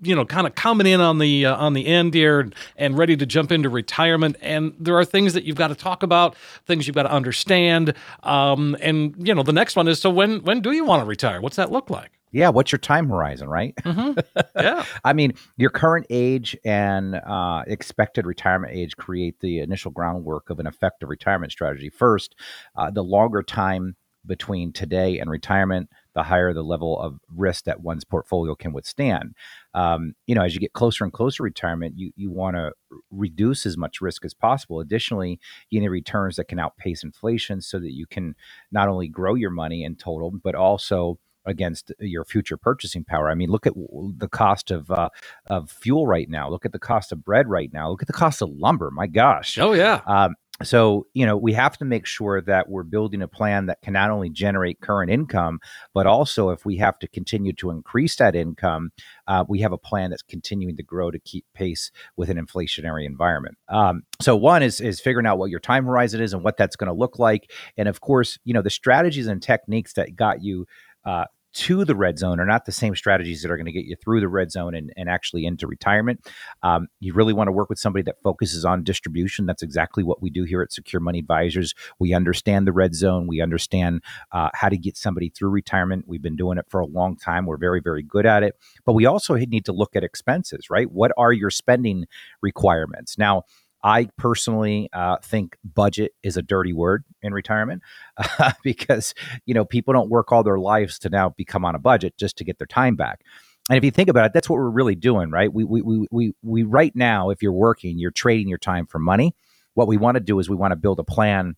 you 0.02 0.14
know 0.14 0.24
kind 0.24 0.46
of 0.46 0.54
coming 0.54 0.86
in 0.86 1.00
on 1.00 1.18
the 1.18 1.46
uh, 1.46 1.56
on 1.56 1.72
the 1.72 1.86
end 1.86 2.12
here 2.12 2.40
and, 2.40 2.54
and 2.76 2.98
ready 2.98 3.16
to 3.16 3.24
jump 3.24 3.52
into 3.52 3.68
retirement. 3.68 4.36
And 4.40 4.74
there 4.78 4.96
are 4.98 5.04
things 5.04 5.32
that 5.34 5.44
you've 5.44 5.56
got 5.56 5.68
to 5.68 5.74
talk 5.74 6.02
about 6.02 6.36
things 6.66 6.86
you've 6.86 6.96
got 6.96 7.04
to 7.04 7.12
understand 7.12 7.94
um, 8.22 8.76
and 8.80 9.14
you 9.18 9.34
know 9.34 9.42
the 9.42 9.52
next 9.52 9.76
one 9.76 9.88
is 9.88 10.00
so 10.00 10.10
when 10.10 10.42
when 10.42 10.60
do 10.60 10.72
you 10.72 10.84
want 10.84 11.02
to 11.02 11.06
retire? 11.06 11.40
What's 11.40 11.56
that 11.56 11.70
look 11.70 11.88
like? 11.88 12.10
Yeah 12.32 12.48
what's 12.48 12.72
your 12.72 12.78
time 12.78 13.08
horizon 13.08 13.48
right? 13.48 13.74
Mm-hmm. 13.76 14.18
yeah. 14.56 14.84
I 15.04 15.12
mean 15.12 15.34
your 15.56 15.70
current 15.70 16.06
age 16.10 16.56
and 16.64 17.14
uh, 17.14 17.62
expected 17.66 18.26
retirement 18.26 18.72
age 18.74 18.96
create 18.96 19.40
the 19.40 19.60
initial 19.60 19.90
groundwork 19.90 20.50
of 20.50 20.58
an 20.58 20.66
effective 20.66 21.08
retirement 21.08 21.52
strategy. 21.52 21.90
First 21.90 22.34
uh, 22.76 22.90
the 22.90 23.04
longer 23.04 23.42
time 23.42 23.96
between 24.26 24.72
today 24.72 25.18
and 25.18 25.30
retirement 25.30 25.88
the 26.14 26.22
higher 26.22 26.52
the 26.52 26.62
level 26.62 26.98
of 27.00 27.18
risk 27.34 27.64
that 27.64 27.80
one's 27.80 28.04
portfolio 28.04 28.54
can 28.54 28.72
withstand. 28.72 29.34
Um, 29.74 30.14
you 30.26 30.34
know, 30.34 30.42
as 30.42 30.54
you 30.54 30.60
get 30.60 30.72
closer 30.72 31.04
and 31.04 31.12
closer 31.12 31.38
to 31.38 31.42
retirement, 31.44 31.94
you 31.96 32.12
you 32.16 32.30
want 32.30 32.56
to 32.56 32.72
reduce 33.10 33.66
as 33.66 33.76
much 33.76 34.00
risk 34.00 34.24
as 34.24 34.34
possible. 34.34 34.80
Additionally, 34.80 35.38
you 35.70 35.80
need 35.80 35.88
returns 35.88 36.36
that 36.36 36.48
can 36.48 36.58
outpace 36.58 37.02
inflation, 37.02 37.60
so 37.60 37.78
that 37.78 37.92
you 37.92 38.06
can 38.06 38.34
not 38.70 38.88
only 38.88 39.08
grow 39.08 39.34
your 39.34 39.50
money 39.50 39.84
in 39.84 39.96
total, 39.96 40.30
but 40.42 40.54
also 40.54 41.18
against 41.44 41.92
your 41.98 42.24
future 42.24 42.56
purchasing 42.56 43.04
power. 43.04 43.28
I 43.28 43.34
mean, 43.34 43.50
look 43.50 43.66
at 43.66 43.74
the 44.16 44.28
cost 44.28 44.70
of 44.70 44.90
uh, 44.90 45.08
of 45.46 45.70
fuel 45.70 46.06
right 46.06 46.28
now. 46.28 46.48
Look 46.48 46.64
at 46.64 46.72
the 46.72 46.78
cost 46.78 47.12
of 47.12 47.24
bread 47.24 47.48
right 47.48 47.72
now. 47.72 47.90
Look 47.90 48.02
at 48.02 48.06
the 48.06 48.12
cost 48.12 48.42
of 48.42 48.50
lumber. 48.52 48.90
My 48.90 49.06
gosh. 49.06 49.58
Oh 49.58 49.72
yeah. 49.72 50.00
Um, 50.06 50.34
so 50.62 51.06
you 51.14 51.26
know 51.26 51.36
we 51.36 51.52
have 51.52 51.76
to 51.78 51.84
make 51.84 52.06
sure 52.06 52.40
that 52.40 52.68
we're 52.68 52.82
building 52.82 53.22
a 53.22 53.28
plan 53.28 53.66
that 53.66 53.80
can 53.82 53.92
not 53.92 54.10
only 54.10 54.30
generate 54.30 54.80
current 54.80 55.10
income 55.10 55.58
but 55.94 56.06
also 56.06 56.50
if 56.50 56.64
we 56.64 56.76
have 56.76 56.98
to 56.98 57.08
continue 57.08 57.52
to 57.52 57.70
increase 57.70 58.16
that 58.16 58.34
income 58.34 58.90
uh, 59.26 59.44
we 59.48 59.60
have 59.60 59.72
a 59.72 59.78
plan 59.78 60.10
that's 60.10 60.22
continuing 60.22 60.76
to 60.76 60.82
grow 60.82 61.10
to 61.10 61.18
keep 61.20 61.44
pace 61.54 61.90
with 62.16 62.30
an 62.30 62.36
inflationary 62.36 63.06
environment. 63.06 63.56
Um, 63.68 64.02
so 64.20 64.36
one 64.36 64.62
is 64.62 64.80
is 64.80 65.00
figuring 65.00 65.26
out 65.26 65.38
what 65.38 65.50
your 65.50 65.60
time 65.60 65.84
horizon 65.84 66.20
is 66.20 66.32
and 66.32 66.42
what 66.42 66.56
that's 66.56 66.76
going 66.76 66.88
to 66.88 66.98
look 66.98 67.18
like. 67.18 67.50
And 67.76 67.88
of 67.88 68.00
course 68.00 68.38
you 68.44 68.54
know 68.54 68.62
the 68.62 68.70
strategies 68.70 69.26
and 69.26 69.42
techniques 69.42 69.94
that 69.94 70.16
got 70.16 70.42
you 70.42 70.66
uh, 71.04 71.24
to 71.54 71.84
the 71.84 71.94
red 71.94 72.18
zone 72.18 72.40
are 72.40 72.46
not 72.46 72.64
the 72.64 72.72
same 72.72 72.94
strategies 72.94 73.42
that 73.42 73.50
are 73.50 73.56
going 73.56 73.66
to 73.66 73.72
get 73.72 73.84
you 73.84 73.96
through 73.96 74.20
the 74.20 74.28
red 74.28 74.50
zone 74.50 74.74
and, 74.74 74.92
and 74.96 75.08
actually 75.08 75.44
into 75.44 75.66
retirement. 75.66 76.26
Um, 76.62 76.88
you 77.00 77.12
really 77.12 77.32
want 77.32 77.48
to 77.48 77.52
work 77.52 77.68
with 77.68 77.78
somebody 77.78 78.02
that 78.04 78.16
focuses 78.22 78.64
on 78.64 78.84
distribution. 78.84 79.46
That's 79.46 79.62
exactly 79.62 80.02
what 80.02 80.22
we 80.22 80.30
do 80.30 80.44
here 80.44 80.62
at 80.62 80.72
Secure 80.72 81.00
Money 81.00 81.18
Advisors. 81.18 81.74
We 81.98 82.14
understand 82.14 82.66
the 82.66 82.72
red 82.72 82.94
zone, 82.94 83.26
we 83.26 83.40
understand 83.40 84.02
uh, 84.32 84.50
how 84.54 84.68
to 84.68 84.76
get 84.76 84.96
somebody 84.96 85.28
through 85.28 85.50
retirement. 85.50 86.04
We've 86.06 86.22
been 86.22 86.36
doing 86.36 86.58
it 86.58 86.66
for 86.68 86.80
a 86.80 86.86
long 86.86 87.16
time. 87.16 87.46
We're 87.46 87.56
very, 87.56 87.80
very 87.80 88.02
good 88.02 88.26
at 88.26 88.42
it. 88.42 88.56
But 88.84 88.94
we 88.94 89.06
also 89.06 89.34
need 89.34 89.64
to 89.66 89.72
look 89.72 89.94
at 89.96 90.04
expenses, 90.04 90.70
right? 90.70 90.90
What 90.90 91.12
are 91.16 91.32
your 91.32 91.50
spending 91.50 92.06
requirements? 92.40 93.18
Now, 93.18 93.44
I 93.84 94.08
personally 94.16 94.88
uh, 94.92 95.16
think 95.22 95.56
budget 95.64 96.12
is 96.22 96.36
a 96.36 96.42
dirty 96.42 96.72
word 96.72 97.04
in 97.22 97.32
retirement 97.34 97.82
uh, 98.16 98.52
because 98.62 99.14
you 99.46 99.54
know 99.54 99.64
people 99.64 99.92
don't 99.92 100.10
work 100.10 100.32
all 100.32 100.42
their 100.42 100.58
lives 100.58 100.98
to 101.00 101.08
now 101.08 101.30
become 101.30 101.64
on 101.64 101.74
a 101.74 101.78
budget 101.78 102.16
just 102.16 102.36
to 102.38 102.44
get 102.44 102.58
their 102.58 102.66
time 102.66 102.96
back. 102.96 103.22
And 103.68 103.78
if 103.78 103.84
you 103.84 103.90
think 103.90 104.08
about 104.08 104.26
it, 104.26 104.32
that's 104.32 104.48
what 104.48 104.56
we're 104.56 104.70
really 104.70 104.94
doing, 104.96 105.30
right? 105.30 105.52
We 105.52 105.64
we 105.64 105.82
we 105.82 106.06
we, 106.10 106.34
we 106.42 106.62
right 106.62 106.94
now, 106.94 107.30
if 107.30 107.42
you're 107.42 107.52
working, 107.52 107.98
you're 107.98 108.10
trading 108.10 108.48
your 108.48 108.58
time 108.58 108.86
for 108.86 108.98
money. 108.98 109.34
What 109.74 109.88
we 109.88 109.96
want 109.96 110.16
to 110.16 110.20
do 110.20 110.38
is 110.38 110.50
we 110.50 110.56
want 110.56 110.72
to 110.72 110.76
build 110.76 110.98
a 110.98 111.04
plan 111.04 111.56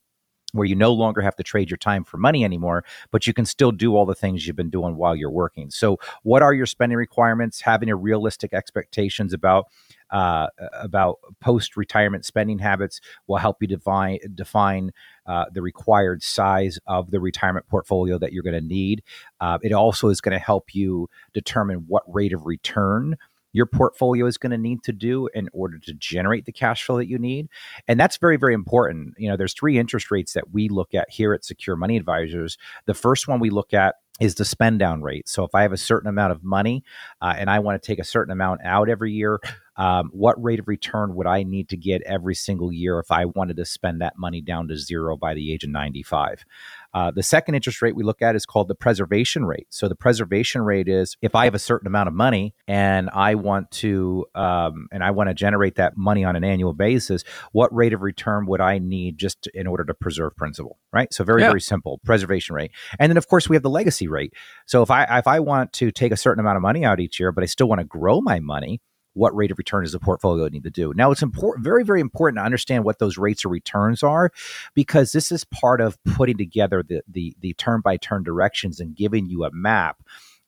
where 0.54 0.66
you 0.66 0.76
no 0.76 0.92
longer 0.92 1.20
have 1.20 1.34
to 1.36 1.42
trade 1.42 1.68
your 1.68 1.76
time 1.76 2.04
for 2.04 2.16
money 2.16 2.44
anymore, 2.44 2.84
but 3.10 3.26
you 3.26 3.34
can 3.34 3.44
still 3.44 3.72
do 3.72 3.96
all 3.96 4.06
the 4.06 4.14
things 4.14 4.46
you've 4.46 4.54
been 4.54 4.70
doing 4.70 4.96
while 4.96 5.16
you're 5.16 5.30
working. 5.30 5.70
So, 5.70 5.98
what 6.22 6.42
are 6.42 6.54
your 6.54 6.66
spending 6.66 6.96
requirements? 6.96 7.62
Having 7.62 7.90
a 7.90 7.96
realistic 7.96 8.54
expectations 8.54 9.32
about 9.32 9.66
uh, 10.14 10.46
about 10.80 11.18
post 11.40 11.76
retirement 11.76 12.24
spending 12.24 12.60
habits 12.60 13.00
will 13.26 13.36
help 13.36 13.56
you 13.60 13.66
define 13.66 14.18
define 14.34 14.92
uh, 15.26 15.46
the 15.52 15.60
required 15.60 16.22
size 16.22 16.78
of 16.86 17.10
the 17.10 17.18
retirement 17.18 17.66
portfolio 17.68 18.16
that 18.16 18.32
you're 18.32 18.44
going 18.44 18.54
to 18.54 18.60
need. 18.60 19.02
Uh, 19.40 19.58
it 19.62 19.72
also 19.72 20.08
is 20.08 20.20
going 20.20 20.32
to 20.32 20.38
help 20.38 20.72
you 20.72 21.08
determine 21.32 21.84
what 21.88 22.04
rate 22.06 22.32
of 22.32 22.46
return 22.46 23.16
your 23.52 23.66
portfolio 23.66 24.26
is 24.26 24.36
going 24.36 24.50
to 24.50 24.58
need 24.58 24.82
to 24.82 24.92
do 24.92 25.28
in 25.34 25.48
order 25.52 25.78
to 25.78 25.94
generate 25.94 26.44
the 26.44 26.52
cash 26.52 26.84
flow 26.84 26.96
that 26.98 27.08
you 27.08 27.18
need. 27.18 27.48
And 27.88 27.98
that's 27.98 28.16
very, 28.16 28.36
very 28.36 28.52
important. 28.52 29.14
You 29.16 29.28
know, 29.28 29.36
there's 29.36 29.54
three 29.54 29.78
interest 29.78 30.10
rates 30.10 30.32
that 30.34 30.52
we 30.52 30.68
look 30.68 30.94
at 30.94 31.08
here 31.10 31.32
at 31.32 31.44
Secure 31.44 31.76
Money 31.76 31.96
Advisors. 31.96 32.58
The 32.86 32.94
first 32.94 33.28
one 33.28 33.40
we 33.40 33.50
look 33.50 33.72
at 33.72 33.94
is 34.20 34.36
the 34.36 34.44
spend 34.44 34.78
down 34.78 35.02
rate. 35.02 35.28
So 35.28 35.44
if 35.44 35.54
I 35.54 35.62
have 35.62 35.72
a 35.72 35.76
certain 35.76 36.08
amount 36.08 36.32
of 36.32 36.44
money 36.44 36.84
uh, 37.20 37.34
and 37.36 37.50
I 37.50 37.60
want 37.60 37.80
to 37.80 37.86
take 37.86 37.98
a 37.98 38.04
certain 38.04 38.32
amount 38.32 38.60
out 38.64 38.88
every 38.88 39.12
year, 39.12 39.40
um, 39.76 40.10
what 40.12 40.42
rate 40.42 40.60
of 40.60 40.68
return 40.68 41.14
would 41.14 41.26
I 41.26 41.42
need 41.42 41.68
to 41.70 41.76
get 41.76 42.02
every 42.02 42.34
single 42.34 42.72
year 42.72 42.98
if 42.98 43.10
I 43.10 43.24
wanted 43.24 43.56
to 43.56 43.64
spend 43.64 44.00
that 44.00 44.14
money 44.16 44.40
down 44.40 44.68
to 44.68 44.76
zero 44.76 45.16
by 45.16 45.34
the 45.34 45.52
age 45.52 45.64
of 45.64 45.70
95? 45.70 46.44
Uh, 46.94 47.10
the 47.10 47.24
second 47.24 47.56
interest 47.56 47.82
rate 47.82 47.96
we 47.96 48.04
look 48.04 48.22
at 48.22 48.36
is 48.36 48.46
called 48.46 48.68
the 48.68 48.74
preservation 48.74 49.44
rate. 49.44 49.66
So 49.70 49.88
the 49.88 49.96
preservation 49.96 50.62
rate 50.62 50.88
is 50.88 51.16
if 51.20 51.34
I 51.34 51.44
have 51.44 51.54
a 51.54 51.58
certain 51.58 51.88
amount 51.88 52.06
of 52.06 52.14
money 52.14 52.54
and 52.68 53.10
I 53.12 53.34
want 53.34 53.72
to 53.72 54.26
um, 54.36 54.86
and 54.92 55.02
I 55.02 55.10
want 55.10 55.28
to 55.28 55.34
generate 55.34 55.74
that 55.74 55.96
money 55.96 56.24
on 56.24 56.36
an 56.36 56.44
annual 56.44 56.72
basis, 56.72 57.24
what 57.50 57.74
rate 57.74 57.92
of 57.92 58.02
return 58.02 58.46
would 58.46 58.60
I 58.60 58.78
need 58.78 59.18
just 59.18 59.42
to, 59.42 59.50
in 59.58 59.66
order 59.66 59.84
to 59.84 59.94
preserve 59.94 60.36
principal? 60.36 60.78
Right. 60.92 61.12
So 61.12 61.24
very 61.24 61.42
yeah. 61.42 61.48
very 61.48 61.60
simple 61.60 62.00
preservation 62.04 62.54
rate. 62.54 62.70
And 63.00 63.10
then 63.10 63.16
of 63.16 63.26
course 63.26 63.48
we 63.48 63.56
have 63.56 63.64
the 63.64 63.70
legacy 63.70 64.06
rate. 64.06 64.32
So 64.66 64.82
if 64.82 64.90
I 64.90 65.18
if 65.18 65.26
I 65.26 65.40
want 65.40 65.72
to 65.74 65.90
take 65.90 66.12
a 66.12 66.16
certain 66.16 66.38
amount 66.38 66.56
of 66.56 66.62
money 66.62 66.84
out 66.84 67.00
each 67.00 67.18
year, 67.18 67.32
but 67.32 67.42
I 67.42 67.46
still 67.46 67.66
want 67.66 67.80
to 67.80 67.84
grow 67.84 68.20
my 68.20 68.38
money, 68.38 68.80
what 69.14 69.34
rate 69.34 69.50
of 69.50 69.58
return 69.58 69.84
does 69.84 69.92
the 69.92 69.98
portfolio 69.98 70.48
need 70.48 70.64
to 70.64 70.70
do? 70.70 70.92
Now, 70.94 71.10
it's 71.10 71.22
important, 71.22 71.64
very, 71.64 71.84
very 71.84 72.00
important 72.00 72.38
to 72.38 72.44
understand 72.44 72.84
what 72.84 72.98
those 72.98 73.16
rates 73.16 73.44
of 73.44 73.50
returns 73.50 74.02
are, 74.02 74.30
because 74.74 75.12
this 75.12 75.32
is 75.32 75.44
part 75.44 75.80
of 75.80 76.02
putting 76.04 76.36
together 76.36 76.84
the 76.86 77.34
the 77.40 77.54
turn 77.54 77.80
by 77.80 77.96
turn 77.96 78.22
directions 78.22 78.80
and 78.80 78.94
giving 78.94 79.26
you 79.26 79.44
a 79.44 79.50
map 79.52 80.02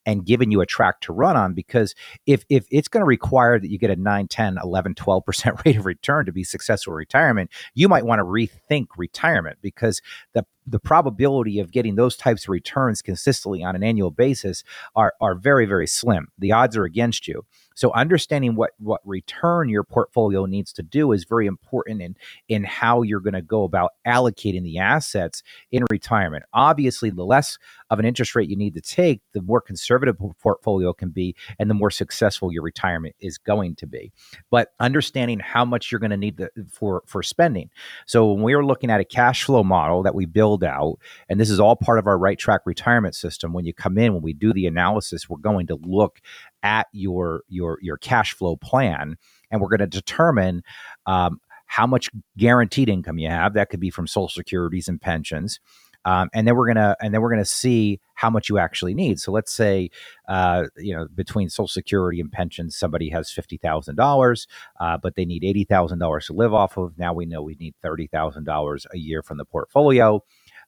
and 0.07 0.25
giving 0.25 0.53
you 0.53 0.61
a 0.61 0.67
track 0.67 1.01
to 1.01 1.13
run 1.13 1.37
on 1.37 1.53
because 1.53 1.95
if 2.27 2.45
if 2.49 2.67
it's 2.71 2.89
going 2.89 3.01
to 3.01 3.07
require 3.07 3.59
that 3.59 3.71
you 3.71 3.79
get 3.79 3.91
a 3.91 3.97
9 3.97 4.29
10 4.29 4.59
11 4.63 4.95
12% 4.95 5.65
rate 5.67 5.77
of 5.77 5.85
return 5.85 6.25
to 6.25 6.33
be 6.33 6.45
successful 6.45 6.95
retirement 6.95 7.51
you 7.75 7.89
might 7.89 8.07
want 8.07 8.21
to 8.21 8.25
rethink 8.25 8.87
retirement 8.97 9.59
because 9.61 10.01
the 10.33 10.47
the 10.67 10.81
probability 10.81 11.59
of 11.61 11.71
getting 11.71 11.95
those 11.95 12.17
types 12.17 12.45
of 12.45 12.49
returns 12.51 13.03
consistently 13.03 13.63
on 13.63 13.77
an 13.77 13.83
annual 13.83 14.11
basis 14.11 14.65
are 14.95 15.15
are 15.21 15.35
very 15.35 15.67
very 15.67 15.87
slim 15.87 16.29
the 16.39 16.53
odds 16.53 16.77
are 16.77 16.85
against 16.85 17.29
you 17.29 17.45
so 17.77 17.93
understanding 17.93 18.57
what 18.57 18.71
what 18.79 19.03
return 19.05 19.69
your 19.69 19.85
portfolio 19.85 20.47
needs 20.47 20.73
to 20.73 20.83
do 20.83 21.13
is 21.13 21.25
very 21.25 21.47
important 21.47 22.01
in 22.01 22.17
in 22.49 22.65
how 22.65 23.03
you're 23.03 23.21
going 23.21 23.35
to 23.35 23.43
go 23.43 23.65
about 23.65 23.93
allocating 24.07 24.63
the 24.63 24.79
assets 24.79 25.43
in 25.71 25.85
retirement. 25.91 26.45
Obviously, 26.55 27.11
the 27.11 27.25
less 27.25 27.59
of 27.91 27.99
an 27.99 28.07
interest 28.07 28.35
rate 28.35 28.49
you 28.49 28.57
need 28.57 28.75
to 28.75 28.81
take, 28.81 29.21
the 29.35 29.43
more 29.43 29.61
conservative 29.61 30.17
portfolio 30.41 30.95
can 30.95 31.11
be 31.11 31.37
and 31.59 31.69
the 31.69 31.75
more 31.75 31.91
successful 31.91 32.51
your 32.51 32.63
retirement 32.63 33.15
is 33.21 33.37
going 33.37 33.77
to 33.77 33.87
be. 33.87 34.11
But 34.51 34.73
understanding 34.81 35.39
how 35.39 35.67
much 35.67 35.93
you're 35.93 36.01
going 36.01 36.11
to 36.11 36.17
need 36.17 36.39
to, 36.39 36.51
for 36.71 37.03
for 37.07 37.23
spending. 37.23 37.69
So 38.07 38.33
when 38.33 38.43
we 38.43 38.55
are 38.55 38.65
looking 38.65 38.91
at 38.91 39.01
a 39.01 39.05
cash 39.05 39.45
flow 39.45 39.63
model 39.63 40.03
that 40.05 40.15
we 40.15 40.25
build 40.25 40.56
out 40.65 40.99
and 41.29 41.41
this 41.41 41.51
is 41.51 41.61
all 41.61 41.77
part 41.77 41.99
of 41.99 42.07
our 42.07 42.19
right 42.19 42.39
track 42.39 42.63
retirement 42.65 43.15
system 43.15 43.53
when 43.53 43.65
you 43.65 43.73
come 43.73 43.99
in 43.99 44.15
when 44.15 44.23
we 44.23 44.33
do 44.33 44.53
the 44.53 44.67
analysis 44.67 45.29
we're 45.29 45.37
going 45.39 45.67
to 45.67 45.77
look 45.83 46.21
at 46.67 46.89
your 46.93 47.43
your 47.49 47.79
your 47.81 47.97
cash 47.97 48.35
flow 48.35 48.57
plan, 48.57 49.17
and 49.51 49.61
we're 49.61 49.69
going 49.69 49.79
to 49.79 49.87
determine 49.87 50.63
um, 51.07 51.41
how 51.67 51.87
much 51.87 52.11
guaranteed 52.37 52.89
income 52.89 53.19
you 53.19 53.29
have. 53.29 53.55
That 53.55 53.71
could 53.71 53.81
be 53.81 53.91
from 53.91 54.07
Social 54.07 54.29
Securities 54.29 54.89
and 54.89 55.01
pensions. 55.01 55.61
Um, 56.05 56.29
and 56.33 56.47
then 56.47 56.55
we're 56.55 56.69
gonna 56.69 56.97
and 57.01 57.13
then 57.13 57.21
we're 57.21 57.31
gonna 57.31 57.45
see 57.45 58.01
how 58.15 58.31
much 58.31 58.49
you 58.49 58.59
actually 58.59 58.95
need. 58.95 59.19
So 59.19 59.33
let's 59.33 59.53
say 59.53 59.91
uh, 60.29 60.65
you 60.77 60.95
know 60.95 61.09
between 61.15 61.49
Social 61.51 61.67
Security 61.69 62.21
and 62.21 62.31
pensions, 62.31 62.77
somebody 62.77 63.09
has 63.11 63.31
fifty 63.31 63.57
thousand 63.57 63.99
uh, 63.99 64.03
dollars, 64.05 64.47
but 64.79 65.17
they 65.17 65.25
need 65.25 65.45
eighty 65.45 65.65
thousand 65.65 65.99
dollars 65.99 66.27
to 66.27 66.33
live 66.33 66.55
off 66.55 66.77
of. 66.77 66.97
Now 66.97 67.13
we 67.13 67.27
know 67.27 67.43
we 67.43 67.57
need 67.57 67.75
thirty 67.83 68.07
thousand 68.07 68.45
dollars 68.45 68.87
a 68.93 68.99
year 68.99 69.23
from 69.23 69.39
the 69.39 69.45
portfolio. 69.45 70.23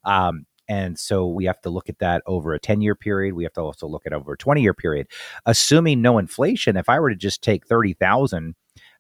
Um, 0.05 0.47
and 0.69 0.99
so 0.99 1.27
we 1.27 1.47
have 1.47 1.61
to 1.63 1.71
look 1.71 1.89
at 1.89 1.99
that 1.99 2.23
over 2.27 2.53
a 2.53 2.61
10 2.61 2.83
year 2.83 2.95
period. 2.95 3.35
We 3.35 3.45
have 3.45 3.55
to 3.55 3.63
also 3.63 3.87
look 3.87 4.07
at 4.07 4.13
over 4.13 4.35
a 4.35 4.37
20 4.37 4.61
year 4.61 4.75
period. 4.75 5.07
Assuming 5.47 6.03
no 6.03 6.19
inflation, 6.19 6.77
if 6.77 6.89
I 6.89 7.01
were 7.01 7.11
to 7.11 7.17
just 7.17 7.43
take 7.43 7.67
30,000 7.67 8.55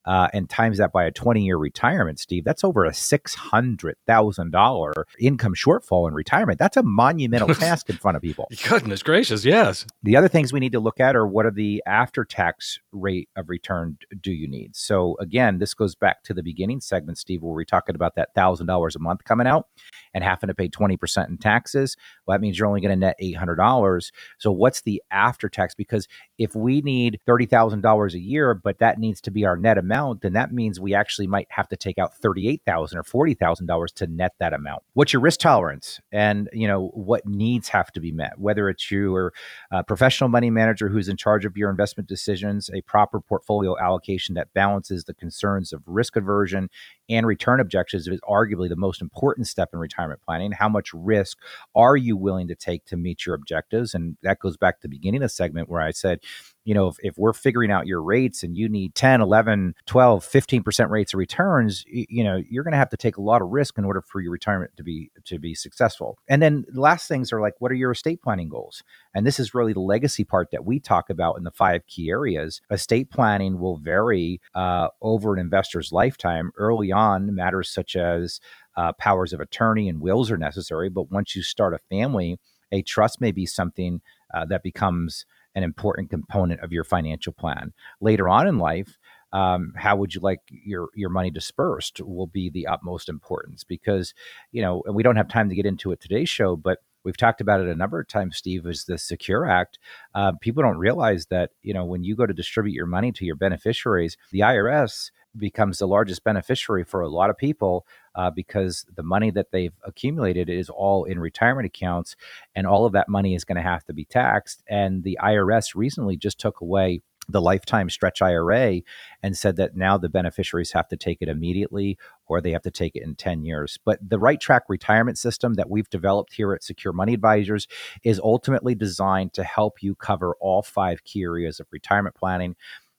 uh, 0.08 0.28
and 0.32 0.48
times 0.48 0.78
that 0.78 0.90
by 0.90 1.04
a 1.04 1.10
20 1.10 1.44
year 1.44 1.58
retirement, 1.58 2.18
Steve, 2.18 2.42
that's 2.42 2.64
over 2.64 2.86
a 2.86 2.92
$600,000 2.92 4.92
income 5.20 5.54
shortfall 5.54 6.08
in 6.08 6.14
retirement. 6.14 6.58
That's 6.58 6.78
a 6.78 6.82
monumental 6.82 7.54
task 7.54 7.90
in 7.90 7.98
front 7.98 8.16
of 8.16 8.22
people. 8.22 8.48
Goodness 8.66 9.02
gracious, 9.02 9.44
yes. 9.44 9.84
The 10.02 10.16
other 10.16 10.28
things 10.28 10.50
we 10.50 10.60
need 10.60 10.72
to 10.72 10.80
look 10.80 10.98
at 10.98 11.14
are 11.14 11.26
what 11.26 11.44
are 11.44 11.50
the 11.50 11.82
after 11.86 12.24
tax 12.24 12.78
rate 12.90 13.28
of 13.36 13.50
return 13.50 13.98
do 14.18 14.32
you 14.32 14.48
need? 14.48 14.74
So, 14.74 15.18
again, 15.20 15.58
this 15.58 15.74
goes 15.74 15.94
back 15.94 16.22
to 16.22 16.32
the 16.32 16.42
beginning 16.42 16.80
segment, 16.80 17.18
Steve, 17.18 17.42
where 17.42 17.52
we're 17.52 17.64
talking 17.64 17.94
about 17.94 18.14
that 18.14 18.34
$1,000 18.34 18.96
a 18.96 18.98
month 18.98 19.24
coming 19.24 19.46
out 19.46 19.66
and 20.14 20.24
having 20.24 20.48
to 20.48 20.54
pay 20.54 20.70
20% 20.70 21.28
in 21.28 21.36
taxes. 21.36 21.98
Well, 22.26 22.34
that 22.34 22.40
means 22.40 22.58
you're 22.58 22.66
only 22.66 22.80
going 22.80 22.98
to 22.98 23.06
net 23.06 23.16
$800. 23.20 24.10
So, 24.38 24.52
what's 24.52 24.80
the 24.80 25.02
after 25.10 25.50
tax? 25.50 25.74
Because 25.74 26.08
if 26.38 26.56
we 26.56 26.80
need 26.80 27.20
$30,000 27.28 28.14
a 28.14 28.18
year, 28.18 28.54
but 28.54 28.78
that 28.78 28.98
needs 28.98 29.20
to 29.20 29.30
be 29.30 29.44
our 29.44 29.58
net 29.58 29.76
amount, 29.76 29.97
then 30.20 30.32
that 30.34 30.52
means 30.52 30.80
we 30.80 30.94
actually 30.94 31.26
might 31.26 31.46
have 31.50 31.68
to 31.68 31.76
take 31.76 31.98
out 31.98 32.16
38,000 32.16 32.98
or 32.98 33.02
$40,000 33.02 33.92
to 33.94 34.06
net 34.06 34.34
that 34.38 34.52
amount. 34.52 34.82
What's 34.94 35.12
your 35.12 35.22
risk 35.22 35.40
tolerance? 35.40 36.00
And, 36.12 36.48
you 36.52 36.66
know, 36.66 36.88
what 36.94 37.26
needs 37.26 37.68
have 37.68 37.92
to 37.92 38.00
be 38.00 38.12
met, 38.12 38.38
whether 38.38 38.68
it's 38.68 38.90
you 38.90 39.14
or 39.14 39.32
a 39.72 39.76
uh, 39.76 39.82
professional 39.82 40.28
money 40.28 40.50
manager 40.50 40.88
who's 40.88 41.08
in 41.08 41.16
charge 41.16 41.44
of 41.44 41.56
your 41.56 41.70
investment 41.70 42.08
decisions, 42.08 42.70
a 42.72 42.80
proper 42.82 43.20
portfolio 43.20 43.78
allocation 43.78 44.34
that 44.34 44.52
balances 44.54 45.04
the 45.04 45.14
concerns 45.14 45.72
of 45.72 45.82
risk 45.86 46.16
aversion 46.16 46.68
and 47.10 47.26
return 47.26 47.60
objectives 47.60 48.06
is 48.06 48.20
arguably 48.28 48.68
the 48.68 48.76
most 48.76 49.00
important 49.00 49.46
step 49.46 49.70
in 49.72 49.78
retirement 49.78 50.20
planning. 50.24 50.52
How 50.52 50.68
much 50.68 50.92
risk 50.92 51.38
are 51.74 51.96
you 51.96 52.16
willing 52.16 52.48
to 52.48 52.54
take 52.54 52.84
to 52.86 52.96
meet 52.96 53.24
your 53.24 53.34
objectives? 53.34 53.94
And 53.94 54.16
that 54.22 54.40
goes 54.40 54.56
back 54.56 54.76
to 54.76 54.82
the 54.82 54.88
beginning 54.88 55.22
of 55.22 55.26
the 55.26 55.34
segment 55.34 55.68
where 55.68 55.80
I 55.80 55.90
said, 55.90 56.20
you 56.68 56.74
know, 56.74 56.88
if, 56.88 56.96
if 57.00 57.16
we're 57.16 57.32
figuring 57.32 57.70
out 57.70 57.86
your 57.86 58.02
rates 58.02 58.42
and 58.42 58.54
you 58.54 58.68
need 58.68 58.94
10, 58.94 59.22
11, 59.22 59.74
12, 59.86 60.22
15% 60.22 60.90
rates 60.90 61.14
of 61.14 61.18
returns, 61.18 61.82
you, 61.86 62.04
you 62.10 62.22
know, 62.22 62.42
you're 62.50 62.62
going 62.62 62.72
to 62.72 62.78
have 62.78 62.90
to 62.90 62.96
take 62.98 63.16
a 63.16 63.22
lot 63.22 63.40
of 63.40 63.48
risk 63.48 63.78
in 63.78 63.86
order 63.86 64.02
for 64.02 64.20
your 64.20 64.30
retirement 64.30 64.72
to 64.76 64.82
be 64.82 65.10
to 65.24 65.38
be 65.38 65.54
successful. 65.54 66.18
And 66.28 66.42
then 66.42 66.66
the 66.68 66.82
last 66.82 67.08
things 67.08 67.32
are 67.32 67.40
like, 67.40 67.54
what 67.58 67.72
are 67.72 67.74
your 67.74 67.92
estate 67.92 68.20
planning 68.20 68.50
goals? 68.50 68.82
And 69.14 69.26
this 69.26 69.40
is 69.40 69.54
really 69.54 69.72
the 69.72 69.80
legacy 69.80 70.24
part 70.24 70.50
that 70.50 70.66
we 70.66 70.78
talk 70.78 71.08
about 71.08 71.38
in 71.38 71.44
the 71.44 71.50
five 71.50 71.86
key 71.86 72.10
areas. 72.10 72.60
Estate 72.70 73.10
planning 73.10 73.58
will 73.58 73.78
vary 73.78 74.38
uh, 74.54 74.88
over 75.00 75.32
an 75.32 75.38
investor's 75.38 75.90
lifetime. 75.90 76.50
Early 76.58 76.92
on, 76.92 77.34
matters 77.34 77.70
such 77.70 77.96
as 77.96 78.40
uh, 78.76 78.92
powers 78.92 79.32
of 79.32 79.40
attorney 79.40 79.88
and 79.88 80.02
wills 80.02 80.30
are 80.30 80.36
necessary. 80.36 80.90
But 80.90 81.10
once 81.10 81.34
you 81.34 81.42
start 81.42 81.72
a 81.72 81.78
family, 81.88 82.38
a 82.70 82.82
trust 82.82 83.22
may 83.22 83.32
be 83.32 83.46
something 83.46 84.02
uh, 84.34 84.44
that 84.44 84.62
becomes 84.62 85.24
an 85.58 85.64
important 85.64 86.08
component 86.08 86.60
of 86.62 86.72
your 86.72 86.84
financial 86.84 87.32
plan. 87.32 87.72
Later 88.00 88.28
on 88.28 88.46
in 88.46 88.58
life, 88.58 88.96
um, 89.32 89.72
how 89.76 89.96
would 89.96 90.14
you 90.14 90.20
like 90.20 90.40
your 90.48 90.88
your 90.94 91.10
money 91.10 91.30
dispersed 91.30 92.00
will 92.00 92.26
be 92.26 92.48
the 92.48 92.66
utmost 92.66 93.08
importance 93.08 93.62
because 93.62 94.14
you 94.52 94.62
know 94.62 94.82
and 94.86 94.94
we 94.94 95.02
don't 95.02 95.16
have 95.16 95.28
time 95.28 95.50
to 95.50 95.54
get 95.54 95.66
into 95.66 95.92
it 95.92 96.00
today's 96.00 96.30
show 96.30 96.56
but 96.56 96.78
we've 97.04 97.16
talked 97.16 97.42
about 97.42 97.60
it 97.60 97.68
a 97.68 97.74
number 97.74 98.00
of 98.00 98.08
times 98.08 98.38
steve 98.38 98.66
is 98.66 98.84
the 98.84 98.96
secure 98.96 99.46
act 99.46 99.78
uh, 100.14 100.32
people 100.40 100.62
don't 100.62 100.78
realize 100.78 101.26
that 101.26 101.50
you 101.60 101.74
know 101.74 101.84
when 101.84 102.04
you 102.04 102.16
go 102.16 102.24
to 102.24 102.32
distribute 102.32 102.72
your 102.72 102.86
money 102.86 103.12
to 103.12 103.26
your 103.26 103.36
beneficiaries 103.36 104.16
the 104.32 104.40
irs 104.40 105.10
becomes 105.36 105.78
the 105.78 105.86
largest 105.86 106.24
beneficiary 106.24 106.84
for 106.84 107.02
a 107.02 107.08
lot 107.08 107.28
of 107.28 107.36
people 107.36 107.86
uh, 108.18 108.30
because 108.30 108.84
the 108.96 109.02
money 109.02 109.30
that 109.30 109.52
they've 109.52 109.76
accumulated 109.84 110.50
is 110.50 110.68
all 110.68 111.04
in 111.04 111.20
retirement 111.20 111.66
accounts, 111.66 112.16
and 112.56 112.66
all 112.66 112.84
of 112.84 112.92
that 112.92 113.08
money 113.08 113.34
is 113.36 113.44
going 113.44 113.56
to 113.56 113.62
have 113.62 113.84
to 113.84 113.92
be 113.92 114.04
taxed. 114.04 114.62
And 114.68 115.04
the 115.04 115.16
IRS 115.22 115.76
recently 115.76 116.16
just 116.16 116.40
took 116.40 116.60
away 116.60 117.00
the 117.28 117.40
lifetime 117.40 117.90
stretch 117.90 118.20
IRA 118.20 118.80
and 119.22 119.36
said 119.36 119.56
that 119.56 119.76
now 119.76 119.98
the 119.98 120.08
beneficiaries 120.08 120.72
have 120.72 120.88
to 120.88 120.96
take 120.96 121.18
it 121.20 121.28
immediately 121.28 121.96
or 122.26 122.40
they 122.40 122.52
have 122.52 122.62
to 122.62 122.70
take 122.70 122.96
it 122.96 123.02
in 123.02 123.14
10 123.14 123.44
years. 123.44 123.78
But 123.84 124.00
the 124.06 124.18
right 124.18 124.40
track 124.40 124.64
retirement 124.68 125.18
system 125.18 125.54
that 125.54 125.70
we've 125.70 125.90
developed 125.90 126.32
here 126.32 126.54
at 126.54 126.64
Secure 126.64 126.92
Money 126.92 127.14
Advisors 127.14 127.68
is 128.02 128.18
ultimately 128.18 128.74
designed 128.74 129.34
to 129.34 129.44
help 129.44 129.82
you 129.82 129.94
cover 129.94 130.34
all 130.40 130.62
five 130.62 131.04
key 131.04 131.22
areas 131.22 131.60
of 131.60 131.66
retirement 131.70 132.16
planning 132.16 132.56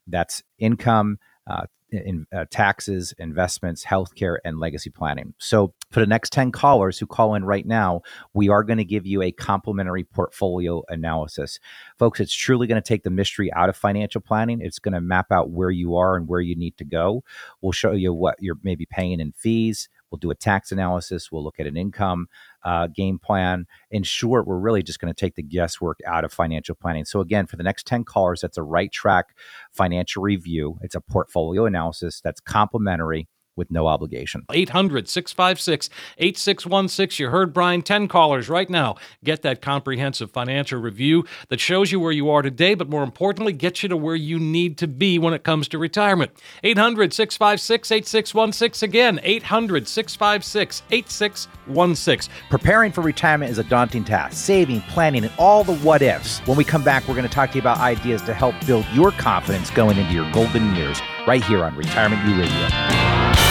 that's 0.08 0.44
income, 0.60 1.20
uh, 1.48 1.66
in 1.92 2.26
uh, 2.34 2.46
taxes, 2.50 3.14
investments, 3.18 3.86
healthcare, 3.86 4.38
and 4.44 4.60
legacy 4.60 4.90
planning. 4.90 5.34
So, 5.38 5.74
for 5.92 6.00
the 6.00 6.08
next 6.08 6.32
10 6.32 6.52
callers 6.52 7.00
who 7.00 7.08
call 7.08 7.36
in 7.36 7.44
right 7.44 7.66
now, 7.66 8.02
we 8.34 8.50
are 8.50 8.64
going 8.64 8.78
to 8.78 8.86
give 8.86 9.06
you 9.06 9.22
a 9.22 9.32
complimentary 9.32 10.04
portfolio 10.04 10.84
analysis. 10.90 11.60
Folks, 11.98 12.20
it's 12.20 12.34
truly 12.34 12.68
going 12.68 12.82
to 12.82 12.88
take 12.88 13.04
the 13.04 13.10
mystery 13.10 13.52
out 13.54 13.70
of 13.70 13.76
financial 13.76 14.22
planning. 14.22 14.62
It's 14.62 14.80
going 14.80 14.94
to 14.94 15.02
map 15.02 15.32
out 15.32 15.50
where 15.50 15.72
you 15.72 15.96
are 15.96 16.16
and 16.16 16.28
where 16.28 16.42
you 16.42 16.56
need 16.56 16.78
to 16.78 16.86
go. 16.86 17.24
We'll 17.62 17.72
show 17.72 17.92
you 17.92 18.14
what 18.14 18.36
you're 18.40 18.60
maybe 18.64 18.86
paying 18.86 19.20
in 19.20 19.32
fees. 19.34 19.90
We'll 20.12 20.20
do 20.20 20.32
a 20.32 20.36
tax 20.36 20.72
analysis. 20.72 21.32
We'll 21.32 21.44
look 21.44 21.60
at 21.60 21.68
an 21.68 21.78
income 21.78 22.28
uh, 22.64 22.88
game 22.88 23.20
plan. 23.20 23.66
In 23.92 24.04
short, 24.04 24.48
we're 24.48 24.60
really 24.60 24.84
just 24.84 25.00
going 25.00 25.14
to 25.14 25.20
take 25.20 25.36
the 25.36 25.44
guesswork 25.44 26.00
out 26.06 26.24
of 26.24 26.34
financial 26.34 26.76
planning. 26.76 27.06
So, 27.06 27.20
again, 27.20 27.46
for 27.46 27.56
the 27.56 27.64
next 27.64 27.88
10 27.88 28.04
callers, 28.04 28.42
that's 28.42 28.58
a 28.58 28.64
right 28.64 28.92
track 28.92 29.36
financial 29.72 30.22
review. 30.22 30.78
It's 30.82 30.96
a 30.96 31.02
portfolio 31.02 31.66
analysis 31.66 32.22
that's 32.22 32.40
complimentary 32.42 33.28
with 33.60 33.70
no 33.70 33.86
obligation. 33.86 34.44
800 34.52 35.08
656 35.08 35.90
8616. 36.18 37.24
You 37.24 37.30
heard 37.30 37.54
Brian, 37.54 37.84
10 37.84 38.08
callers 38.08 38.50
right 38.50 38.70
now. 38.70 38.96
Get 39.24 39.44
that 39.44 39.62
comprehensive 39.62 40.32
financial 40.32 40.80
review 40.80 41.26
that 41.50 41.60
shows 41.60 41.92
you 41.92 42.00
where 42.00 42.12
you 42.12 42.30
are 42.32 42.42
today, 42.42 42.74
but 42.74 42.90
more 42.90 43.04
importantly, 43.04 43.54
gets 43.54 43.84
you 43.84 43.90
to 43.90 43.98
where 43.98 44.16
you 44.16 44.40
need 44.40 44.78
to 44.80 44.88
be 44.88 45.20
when 45.20 45.36
it 45.36 45.44
comes 45.44 45.68
to 45.68 45.78
retirement. 45.78 46.32
800 46.64 47.14
656 47.14 47.92
8616. 47.92 48.90
Again, 48.90 49.20
800 49.22 49.88
656 49.88 50.82
8616. 50.90 52.34
Preparing 52.50 52.92
for 52.92 53.02
retirement 53.02 53.52
is 53.52 53.60
a 53.60 53.64
daunting 53.64 54.06
task, 54.06 54.38
saving, 54.38 54.82
planning, 54.82 55.24
and 55.24 55.34
all 55.38 55.64
the 55.64 55.76
what 55.78 56.02
ifs. 56.02 56.40
When 56.48 56.58
we 56.58 56.64
come 56.64 56.84
back, 56.84 57.08
we're 57.08 57.16
going 57.16 57.28
to 57.28 57.34
talk 57.34 57.52
to 57.52 57.56
you 57.56 57.62
about 57.62 57.78
ideas 57.80 58.22
to 58.24 58.34
help 58.34 58.56
build 58.66 58.86
your 58.94 59.12
confidence 59.12 59.70
going 59.70 59.98
into 59.98 60.14
your 60.14 60.32
golden 60.32 60.74
years 60.76 61.02
right 61.28 61.44
here 61.44 61.64
on 61.64 61.76
Retirement 61.76 62.26
U 62.28 62.40
Radio. 62.40 63.49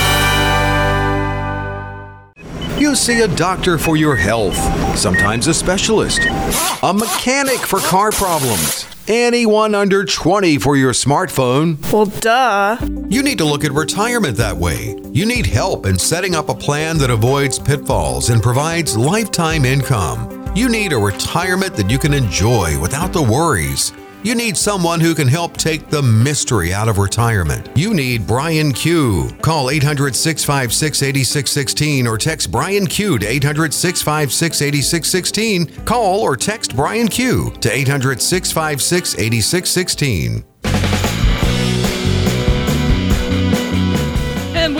You 2.78 2.94
see 2.94 3.22
a 3.22 3.28
doctor 3.28 3.76
for 3.76 3.96
your 3.96 4.14
health, 4.14 4.56
sometimes 4.96 5.48
a 5.48 5.54
specialist, 5.54 6.20
a 6.82 6.94
mechanic 6.94 7.58
for 7.58 7.80
car 7.80 8.12
problems, 8.12 8.86
anyone 9.08 9.74
under 9.74 10.04
20 10.04 10.58
for 10.58 10.76
your 10.76 10.92
smartphone. 10.92 11.76
Well, 11.92 12.06
duh. 12.06 12.78
You 13.08 13.24
need 13.24 13.38
to 13.38 13.44
look 13.44 13.64
at 13.64 13.72
retirement 13.72 14.36
that 14.36 14.56
way. 14.56 14.96
You 15.12 15.26
need 15.26 15.46
help 15.46 15.86
in 15.86 15.98
setting 15.98 16.36
up 16.36 16.50
a 16.50 16.54
plan 16.54 16.98
that 16.98 17.10
avoids 17.10 17.58
pitfalls 17.58 18.30
and 18.30 18.40
provides 18.40 18.96
lifetime 18.96 19.64
income. 19.64 20.52
You 20.54 20.68
need 20.68 20.92
a 20.92 20.98
retirement 20.98 21.74
that 21.74 21.90
you 21.90 21.98
can 21.98 22.14
enjoy 22.14 22.78
without 22.80 23.12
the 23.12 23.22
worries. 23.22 23.92
You 24.24 24.34
need 24.34 24.56
someone 24.56 25.00
who 25.00 25.14
can 25.14 25.28
help 25.28 25.56
take 25.56 25.90
the 25.90 26.02
mystery 26.02 26.72
out 26.72 26.88
of 26.88 26.98
retirement. 26.98 27.68
You 27.76 27.94
need 27.94 28.26
Brian 28.26 28.72
Q. 28.72 29.30
Call 29.42 29.70
800 29.70 30.14
656 30.16 31.02
8616 31.02 32.06
or 32.06 32.18
text 32.18 32.50
Brian 32.50 32.86
Q 32.86 33.18
to 33.20 33.26
800 33.26 33.72
656 33.72 34.62
8616. 34.62 35.84
Call 35.84 36.20
or 36.20 36.36
text 36.36 36.74
Brian 36.74 37.06
Q 37.06 37.52
to 37.60 37.72
800 37.72 38.20
656 38.20 39.14
8616. 39.18 40.44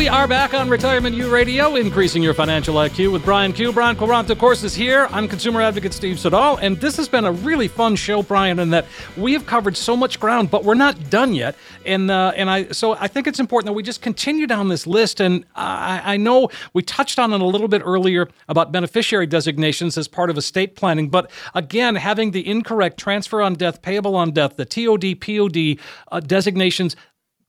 We 0.08 0.14
are 0.14 0.26
back 0.26 0.54
on 0.54 0.70
Retirement 0.70 1.14
U 1.16 1.28
Radio, 1.28 1.76
increasing 1.76 2.22
your 2.22 2.32
financial 2.32 2.76
IQ 2.76 3.12
with 3.12 3.26
Brian 3.26 3.52
Q. 3.52 3.74
Brian 3.74 3.94
Quaranta, 3.94 4.30
of 4.30 4.38
course, 4.38 4.64
is 4.64 4.74
here. 4.74 5.06
I'm 5.10 5.28
consumer 5.28 5.60
advocate 5.60 5.92
Steve 5.92 6.18
Siddall, 6.18 6.56
and 6.56 6.80
this 6.80 6.96
has 6.96 7.10
been 7.10 7.26
a 7.26 7.32
really 7.32 7.68
fun 7.68 7.94
show, 7.94 8.22
Brian, 8.22 8.58
in 8.58 8.70
that 8.70 8.86
we 9.18 9.34
have 9.34 9.44
covered 9.44 9.76
so 9.76 9.94
much 9.94 10.18
ground, 10.18 10.50
but 10.50 10.64
we're 10.64 10.72
not 10.72 11.10
done 11.10 11.34
yet. 11.34 11.56
And 11.84 12.10
uh, 12.10 12.32
and 12.36 12.48
I 12.48 12.68
so 12.68 12.94
I 12.94 13.06
think 13.06 13.26
it's 13.26 13.38
important 13.38 13.66
that 13.66 13.74
we 13.74 13.82
just 13.82 14.00
continue 14.00 14.46
down 14.46 14.68
this 14.68 14.86
list. 14.86 15.20
And 15.20 15.44
I, 15.54 16.14
I 16.14 16.16
know 16.16 16.48
we 16.72 16.80
touched 16.80 17.18
on 17.18 17.34
it 17.34 17.42
a 17.42 17.46
little 17.46 17.68
bit 17.68 17.82
earlier 17.84 18.30
about 18.48 18.72
beneficiary 18.72 19.26
designations 19.26 19.98
as 19.98 20.08
part 20.08 20.30
of 20.30 20.38
estate 20.38 20.74
planning, 20.74 21.10
but 21.10 21.30
again, 21.54 21.96
having 21.96 22.30
the 22.30 22.48
incorrect 22.48 22.98
transfer 22.98 23.42
on 23.42 23.56
death, 23.56 23.82
payable 23.82 24.16
on 24.16 24.30
death, 24.30 24.56
the 24.56 24.64
TOD, 24.64 25.20
POD 25.20 25.78
uh, 26.10 26.20
designations 26.20 26.96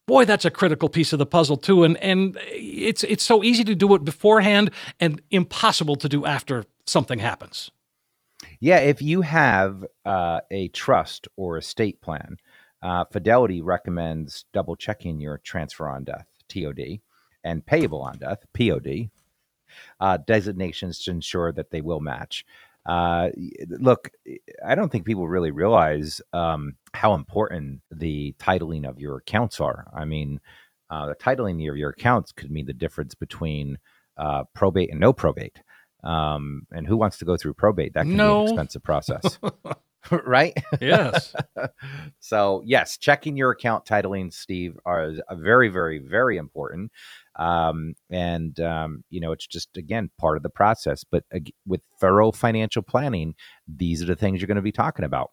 boy, 0.09 0.25
that's 0.25 0.43
a 0.43 0.51
critical 0.51 0.89
piece 0.89 1.13
of 1.13 1.19
the 1.19 1.25
puzzle 1.25 1.55
too. 1.55 1.83
And 1.83 1.95
and 1.97 2.37
it's 2.51 3.03
it's 3.03 3.23
so 3.23 3.43
easy 3.43 3.63
to 3.63 3.75
do 3.75 3.93
it 3.95 4.03
beforehand 4.03 4.71
and 4.99 5.21
impossible 5.29 5.95
to 5.97 6.09
do 6.09 6.25
after 6.25 6.65
something 6.85 7.19
happens. 7.19 7.71
Yeah, 8.59 8.79
if 8.79 9.01
you 9.01 9.21
have 9.21 9.85
uh, 10.05 10.39
a 10.49 10.69
trust 10.69 11.27
or 11.37 11.57
estate 11.57 12.01
plan, 12.01 12.37
uh, 12.81 13.05
Fidelity 13.11 13.61
recommends 13.61 14.45
double 14.51 14.75
checking 14.75 15.19
your 15.21 15.37
transfer 15.37 15.87
on 15.87 16.05
death 16.05 16.27
(TOD) 16.49 16.99
and 17.43 17.65
payable 17.65 18.01
on 18.01 18.17
death 18.17 18.45
(POD) 18.53 19.11
uh, 19.99 20.17
designations 20.25 21.03
to 21.03 21.11
ensure 21.11 21.51
that 21.51 21.69
they 21.69 21.81
will 21.81 21.99
match. 21.99 22.45
Uh, 22.85 23.29
look, 23.67 24.09
I 24.65 24.75
don't 24.75 24.91
think 24.91 25.05
people 25.05 25.27
really 25.27 25.51
realize 25.51 26.21
um, 26.33 26.75
how 26.93 27.13
important 27.13 27.81
the 27.91 28.33
titling 28.39 28.87
of 28.89 28.99
your 28.99 29.17
accounts 29.17 29.59
are. 29.61 29.87
I 29.93 30.05
mean, 30.05 30.39
Uh, 30.91 31.05
the 31.05 31.15
titling 31.15 31.69
of 31.69 31.77
your 31.77 31.91
accounts 31.91 32.31
could 32.31 32.49
mean 32.49 32.65
the 32.65 32.73
difference 32.73 33.13
between 33.13 33.77
uh, 34.17 34.43
probate 34.55 34.89
and 34.89 34.99
no 34.99 35.13
probate. 35.13 35.61
Um, 36.03 36.65
and 36.71 36.87
who 36.87 36.97
wants 36.97 37.19
to 37.19 37.25
go 37.25 37.37
through 37.37 37.53
probate? 37.53 37.93
That 37.93 38.05
can 38.05 38.17
No. 38.17 38.33
be 38.33 38.39
an 38.39 38.47
expensive 38.47 38.83
process, 38.83 39.37
right? 40.25 40.53
Yes. 40.81 41.35
so 42.19 42.63
yes, 42.65 42.97
checking 42.97 43.37
your 43.37 43.51
account 43.51 43.85
titling, 43.85 44.33
Steve, 44.33 44.79
are 44.85 45.13
very, 45.33 45.69
very, 45.69 45.99
very 45.99 46.37
important. 46.37 46.91
Um, 47.39 47.93
and 48.09 48.59
um, 48.59 49.03
you 49.09 49.21
know, 49.21 49.31
it's 49.31 49.47
just 49.47 49.75
again 49.77 50.11
part 50.19 50.37
of 50.37 50.43
the 50.43 50.49
process. 50.49 51.03
But 51.03 51.23
ag- 51.33 51.53
with 51.65 51.81
thorough 51.99 52.31
financial 52.31 52.83
planning, 52.83 53.33
these 53.67 54.03
are 54.03 54.05
the 54.05 54.15
things 54.15 54.41
you're 54.41 54.47
going 54.47 54.57
to 54.57 54.61
be 54.61 54.73
talking 54.73 55.05
about. 55.05 55.31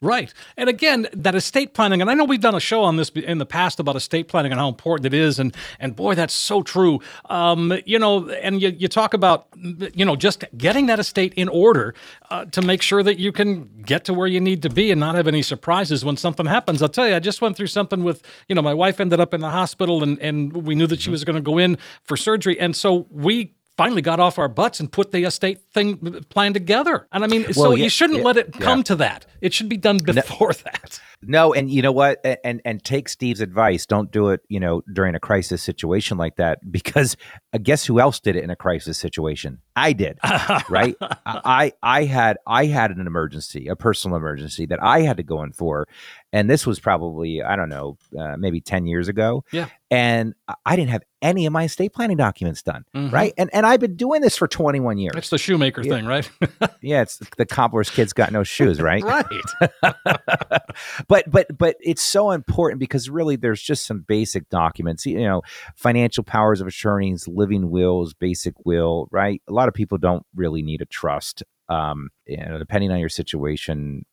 Right. 0.00 0.32
And 0.56 0.68
again, 0.68 1.08
that 1.12 1.34
estate 1.34 1.74
planning, 1.74 2.00
and 2.00 2.08
I 2.08 2.14
know 2.14 2.24
we've 2.24 2.40
done 2.40 2.54
a 2.54 2.60
show 2.60 2.84
on 2.84 2.96
this 2.96 3.08
in 3.10 3.38
the 3.38 3.46
past 3.46 3.80
about 3.80 3.96
estate 3.96 4.28
planning 4.28 4.52
and 4.52 4.60
how 4.60 4.68
important 4.68 5.06
it 5.06 5.14
is. 5.14 5.40
And, 5.40 5.56
and 5.80 5.96
boy, 5.96 6.14
that's 6.14 6.34
so 6.34 6.62
true. 6.62 7.00
Um, 7.28 7.76
you 7.84 7.98
know, 7.98 8.28
and 8.28 8.62
you, 8.62 8.68
you 8.68 8.86
talk 8.86 9.12
about, 9.12 9.48
you 9.56 10.04
know, 10.04 10.14
just 10.14 10.44
getting 10.56 10.86
that 10.86 11.00
estate 11.00 11.34
in 11.34 11.48
order 11.48 11.94
uh, 12.30 12.44
to 12.44 12.62
make 12.62 12.80
sure 12.80 13.02
that 13.02 13.18
you 13.18 13.32
can 13.32 13.82
get 13.84 14.04
to 14.04 14.14
where 14.14 14.28
you 14.28 14.40
need 14.40 14.62
to 14.62 14.70
be 14.70 14.92
and 14.92 15.00
not 15.00 15.16
have 15.16 15.26
any 15.26 15.42
surprises 15.42 16.04
when 16.04 16.16
something 16.16 16.46
happens. 16.46 16.80
I'll 16.80 16.88
tell 16.88 17.08
you, 17.08 17.16
I 17.16 17.18
just 17.18 17.42
went 17.42 17.56
through 17.56 17.66
something 17.66 18.04
with, 18.04 18.22
you 18.48 18.54
know, 18.54 18.62
my 18.62 18.74
wife 18.74 19.00
ended 19.00 19.18
up 19.18 19.34
in 19.34 19.40
the 19.40 19.50
hospital 19.50 20.04
and, 20.04 20.16
and 20.20 20.52
we 20.64 20.76
knew 20.76 20.86
that 20.86 21.00
she 21.00 21.10
was 21.10 21.24
going 21.24 21.34
to 21.34 21.42
go 21.42 21.58
in 21.58 21.76
for 22.04 22.16
surgery. 22.16 22.56
And 22.60 22.76
so 22.76 23.08
we, 23.10 23.52
Finally, 23.78 24.02
got 24.02 24.18
off 24.18 24.40
our 24.40 24.48
butts 24.48 24.80
and 24.80 24.90
put 24.90 25.12
the 25.12 25.22
estate 25.22 25.60
thing 25.72 26.24
plan 26.30 26.52
together. 26.52 27.06
And 27.12 27.22
I 27.22 27.28
mean, 27.28 27.52
so 27.52 27.76
yeah, 27.76 27.84
you 27.84 27.88
shouldn't 27.88 28.18
yeah, 28.18 28.24
let 28.24 28.36
it 28.36 28.50
yeah. 28.52 28.60
come 28.60 28.82
to 28.82 28.96
that. 28.96 29.24
It 29.40 29.54
should 29.54 29.68
be 29.68 29.76
done 29.76 29.98
before 29.98 30.52
that. 30.64 31.00
No, 31.22 31.54
and 31.54 31.70
you 31.70 31.80
know 31.80 31.92
what? 31.92 32.18
And 32.44 32.60
and 32.64 32.82
take 32.82 33.08
Steve's 33.08 33.40
advice. 33.40 33.86
Don't 33.86 34.10
do 34.10 34.30
it, 34.30 34.40
you 34.48 34.58
know, 34.58 34.82
during 34.92 35.14
a 35.14 35.20
crisis 35.20 35.62
situation 35.62 36.18
like 36.18 36.36
that 36.36 36.58
because 36.72 37.16
uh, 37.52 37.58
guess 37.58 37.84
who 37.84 38.00
else 38.00 38.18
did 38.18 38.34
it 38.34 38.42
in 38.42 38.50
a 38.50 38.56
crisis 38.56 38.98
situation? 38.98 39.60
I 39.76 39.92
did. 39.92 40.18
right? 40.68 40.96
I 41.24 41.72
I 41.80 42.04
had 42.04 42.38
I 42.48 42.66
had 42.66 42.90
an 42.90 43.06
emergency, 43.06 43.68
a 43.68 43.76
personal 43.76 44.16
emergency 44.16 44.66
that 44.66 44.82
I 44.82 45.02
had 45.02 45.18
to 45.18 45.22
go 45.22 45.44
in 45.44 45.52
for, 45.52 45.86
and 46.32 46.48
this 46.50 46.66
was 46.66 46.78
probably 46.80 47.42
I 47.42 47.56
don't 47.56 47.68
know, 47.68 47.96
uh, 48.18 48.36
maybe 48.36 48.60
ten 48.60 48.86
years 48.86 49.08
ago. 49.08 49.44
Yeah. 49.52 49.68
and 49.90 50.34
I- 50.66 50.76
didn't 50.76 50.90
have 50.90 51.02
any 51.22 51.46
of 51.46 51.52
my 51.52 51.64
estate 51.64 51.92
planning 51.94 52.16
documents 52.18 52.62
done. 52.62 52.84
Mhm. 52.94 53.10
Right, 53.10 53.32
and 53.38 53.48
and 53.54 53.64
I've 53.66 53.80
been 53.80 53.96
doing 53.96 54.20
this 54.20 54.36
for 54.36 54.46
twenty 54.46 54.80
one 54.80 54.98
years. 54.98 55.14
It's 55.16 55.30
the 55.30 55.38
shoemaker 55.38 55.82
Yeah. 55.82 55.94
thing, 55.96 56.06
right? 56.06 56.30
yeah, 56.82 57.00
it's 57.02 57.18
the 57.38 57.46
cobbler's 57.46 57.88
kid's 57.90 58.12
got 58.12 58.30
no 58.32 58.44
shoes, 58.44 58.80
right? 58.80 59.02
right. 59.14 59.24
but 61.08 61.30
but 61.30 61.46
but 61.56 61.76
it's 61.80 62.02
so 62.02 62.30
important 62.30 62.78
because 62.80 63.08
really 63.10 63.36
there's 63.36 63.62
just 63.62 63.86
some 63.86 64.00
basic 64.00 64.48
documents 64.48 65.04
you 65.06 65.18
know 65.20 65.42
financial 65.74 66.22
powers 66.24 66.60
of 66.60 66.66
attorneys 66.66 67.26
living 67.26 67.70
wills 67.70 68.14
basic 68.14 68.54
will 68.64 69.08
right 69.10 69.42
a 69.48 69.52
lot 69.52 69.68
of 69.68 69.74
people 69.74 69.98
don't 69.98 70.24
really 70.34 70.62
need 70.62 70.80
a 70.82 70.86
trust 70.86 71.42
um, 71.68 72.08
you 72.26 72.36
know, 72.38 72.58
depending 72.58 72.90
on 72.90 72.98
your 72.98 73.08
situation, 73.08 74.04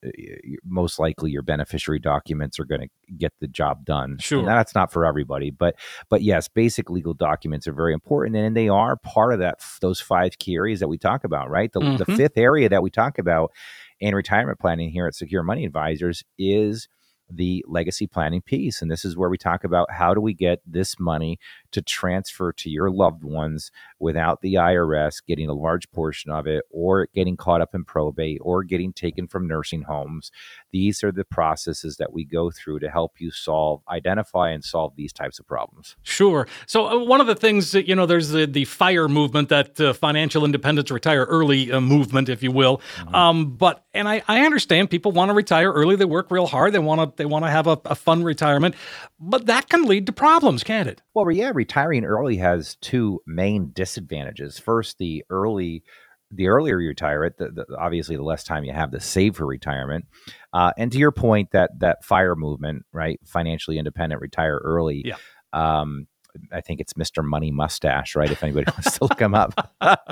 most 0.66 1.00
likely 1.00 1.32
your 1.32 1.42
beneficiary 1.42 2.00
documents 2.00 2.60
are 2.60 2.66
going 2.66 2.82
to 2.82 3.14
get 3.18 3.32
the 3.40 3.48
job 3.48 3.86
done. 3.86 4.18
Sure. 4.20 4.40
And 4.40 4.48
that's 4.48 4.76
not 4.76 4.92
for 4.92 5.06
everybody, 5.06 5.52
but 5.52 5.76
but 6.10 6.22
yes, 6.22 6.48
basic 6.48 6.90
legal 6.90 7.14
documents 7.14 7.68
are 7.68 7.74
very 7.74 7.94
important, 7.94 8.36
and 8.36 8.56
they 8.56 8.68
are 8.70 8.98
part 8.98 9.34
of 9.34 9.40
that 9.40 9.62
those 9.82 10.00
five 10.02 10.38
key 10.40 10.56
areas 10.56 10.80
that 10.82 10.88
we 10.90 10.98
talk 10.98 11.24
about. 11.24 11.50
Right, 11.50 11.72
the, 11.72 11.80
the 11.80 12.06
Mhm. 12.06 12.18
fifth 12.18 12.38
area 12.38 12.68
that 12.70 12.84
we 12.84 12.90
talk 12.90 13.18
about 13.18 13.52
in 14.00 14.14
retirement 14.14 14.60
planning 14.60 14.90
here 14.90 15.08
at 15.08 15.16
Secure 15.16 15.44
Money 15.44 15.66
Advisors 15.66 16.24
is 16.38 16.88
the 17.30 17.64
legacy 17.68 18.08
planning 18.08 18.42
piece. 18.42 18.82
And 18.82 18.90
this 18.90 19.06
is 19.06 19.18
where 19.18 19.30
we 19.30 19.38
talk 19.38 19.64
about 19.64 19.92
how 19.92 20.14
do 20.14 20.22
we 20.22 20.34
get 20.34 20.62
this 20.66 21.00
money 21.00 21.40
to 21.72 21.82
transfer 21.82 22.54
to 22.54 22.70
your 22.70 22.90
loved 22.90 23.24
ones 23.24 23.72
without 24.00 24.42
the 24.42 24.56
IRS 24.56 25.22
getting 25.26 25.50
a 25.50 25.54
large 25.54 25.90
portion 25.92 26.32
of 26.32 26.48
it 26.48 26.64
or 26.70 27.08
getting 27.14 27.38
caught 27.38 27.62
up 27.62 27.74
in 27.74 27.84
probate 27.84 28.40
or 28.42 28.64
getting 28.64 28.94
taken 28.94 29.28
from 29.28 29.48
nursing 29.48 29.84
homes. 29.84 30.32
These 30.72 31.04
are 31.04 31.12
the 31.12 31.26
processes 31.26 31.98
that 31.98 32.14
we 32.14 32.26
go 32.26 32.52
through 32.52 32.80
to 32.80 32.90
help 32.90 33.20
you 33.20 33.32
solve, 33.32 33.82
identify, 33.90 34.52
and 34.52 34.64
solve 34.64 34.96
these 34.96 35.14
types 35.14 35.40
of 35.40 35.48
problems. 35.48 35.96
Sure. 36.04 36.48
So 36.66 36.88
uh, 36.88 37.04
one 37.04 37.22
of 37.22 37.28
the 37.28 37.36
things 37.36 37.72
that 37.72 37.88
you 37.88 37.96
know, 37.96 38.06
there's 38.06 38.30
the 38.30 38.46
the 38.46 38.66
fire 38.66 39.08
movement, 39.08 39.50
that 39.50 39.80
uh, 39.80 39.94
financial 39.94 40.46
independence, 40.46 40.92
retire 40.92 41.26
early 41.26 41.72
uh, 41.72 41.82
movement, 41.82 42.30
if 42.30 42.44
you 42.44 42.52
will. 42.52 42.82
Um, 43.14 43.56
but 43.56 43.86
and 43.94 44.08
I, 44.08 44.24
I 44.28 44.46
understand 44.46 44.90
people 44.90 45.12
want 45.12 45.30
to 45.30 45.34
retire 45.34 45.72
early. 45.72 45.96
They 45.96 46.06
work 46.06 46.32
real 46.32 46.48
hard. 46.48 46.74
They 46.74 46.80
want 46.80 47.02
to 47.02 47.15
they 47.18 47.26
want 47.26 47.46
to 47.46 47.52
have 47.52 47.68
a, 47.68 47.80
a 47.86 47.96
fun 47.96 48.24
retirement, 48.24 48.76
but 49.20 49.46
that 49.48 49.70
can 49.70 49.86
lead 49.86 50.06
to 50.08 50.14
problems, 50.14 50.64
can't 50.64 50.90
it? 50.90 51.02
Well, 51.14 51.30
yeah, 51.32 51.52
retiring 51.54 52.06
early 52.06 52.38
has 52.38 52.76
two 52.82 53.22
main 53.26 53.72
disadvantages. 53.74 54.60
First, 54.60 54.98
the 54.98 55.24
early, 55.30 55.84
the 56.32 56.48
earlier 56.48 56.80
you 56.80 56.90
retire 56.90 57.24
it, 57.26 57.38
the, 57.38 57.50
the, 57.50 57.66
obviously 57.78 58.16
the 58.16 58.24
less 58.24 58.44
time 58.44 58.64
you 58.64 58.74
have 58.74 58.92
to 58.92 59.00
save 59.00 59.36
for 59.38 59.46
retirement. 59.46 60.06
Uh, 60.54 60.72
and 60.78 60.92
to 60.92 60.98
your 60.98 61.12
point, 61.12 61.52
that 61.52 61.80
that 61.80 62.04
fire 62.04 62.36
movement, 62.36 62.86
right, 62.92 63.20
financially 63.26 63.78
independent, 63.78 64.22
retire 64.22 64.60
early. 64.64 65.04
Yeah. 65.06 65.16
Um, 65.54 66.08
I 66.52 66.60
think 66.60 66.82
it's 66.82 66.94
Mr. 66.94 67.24
Money 67.24 67.52
Mustache, 67.52 68.16
right? 68.16 68.30
If 68.30 68.44
anybody 68.44 68.66
wants 68.70 68.98
to 68.98 69.06
look 69.06 69.20
him 69.22 69.34
up, 69.34 69.74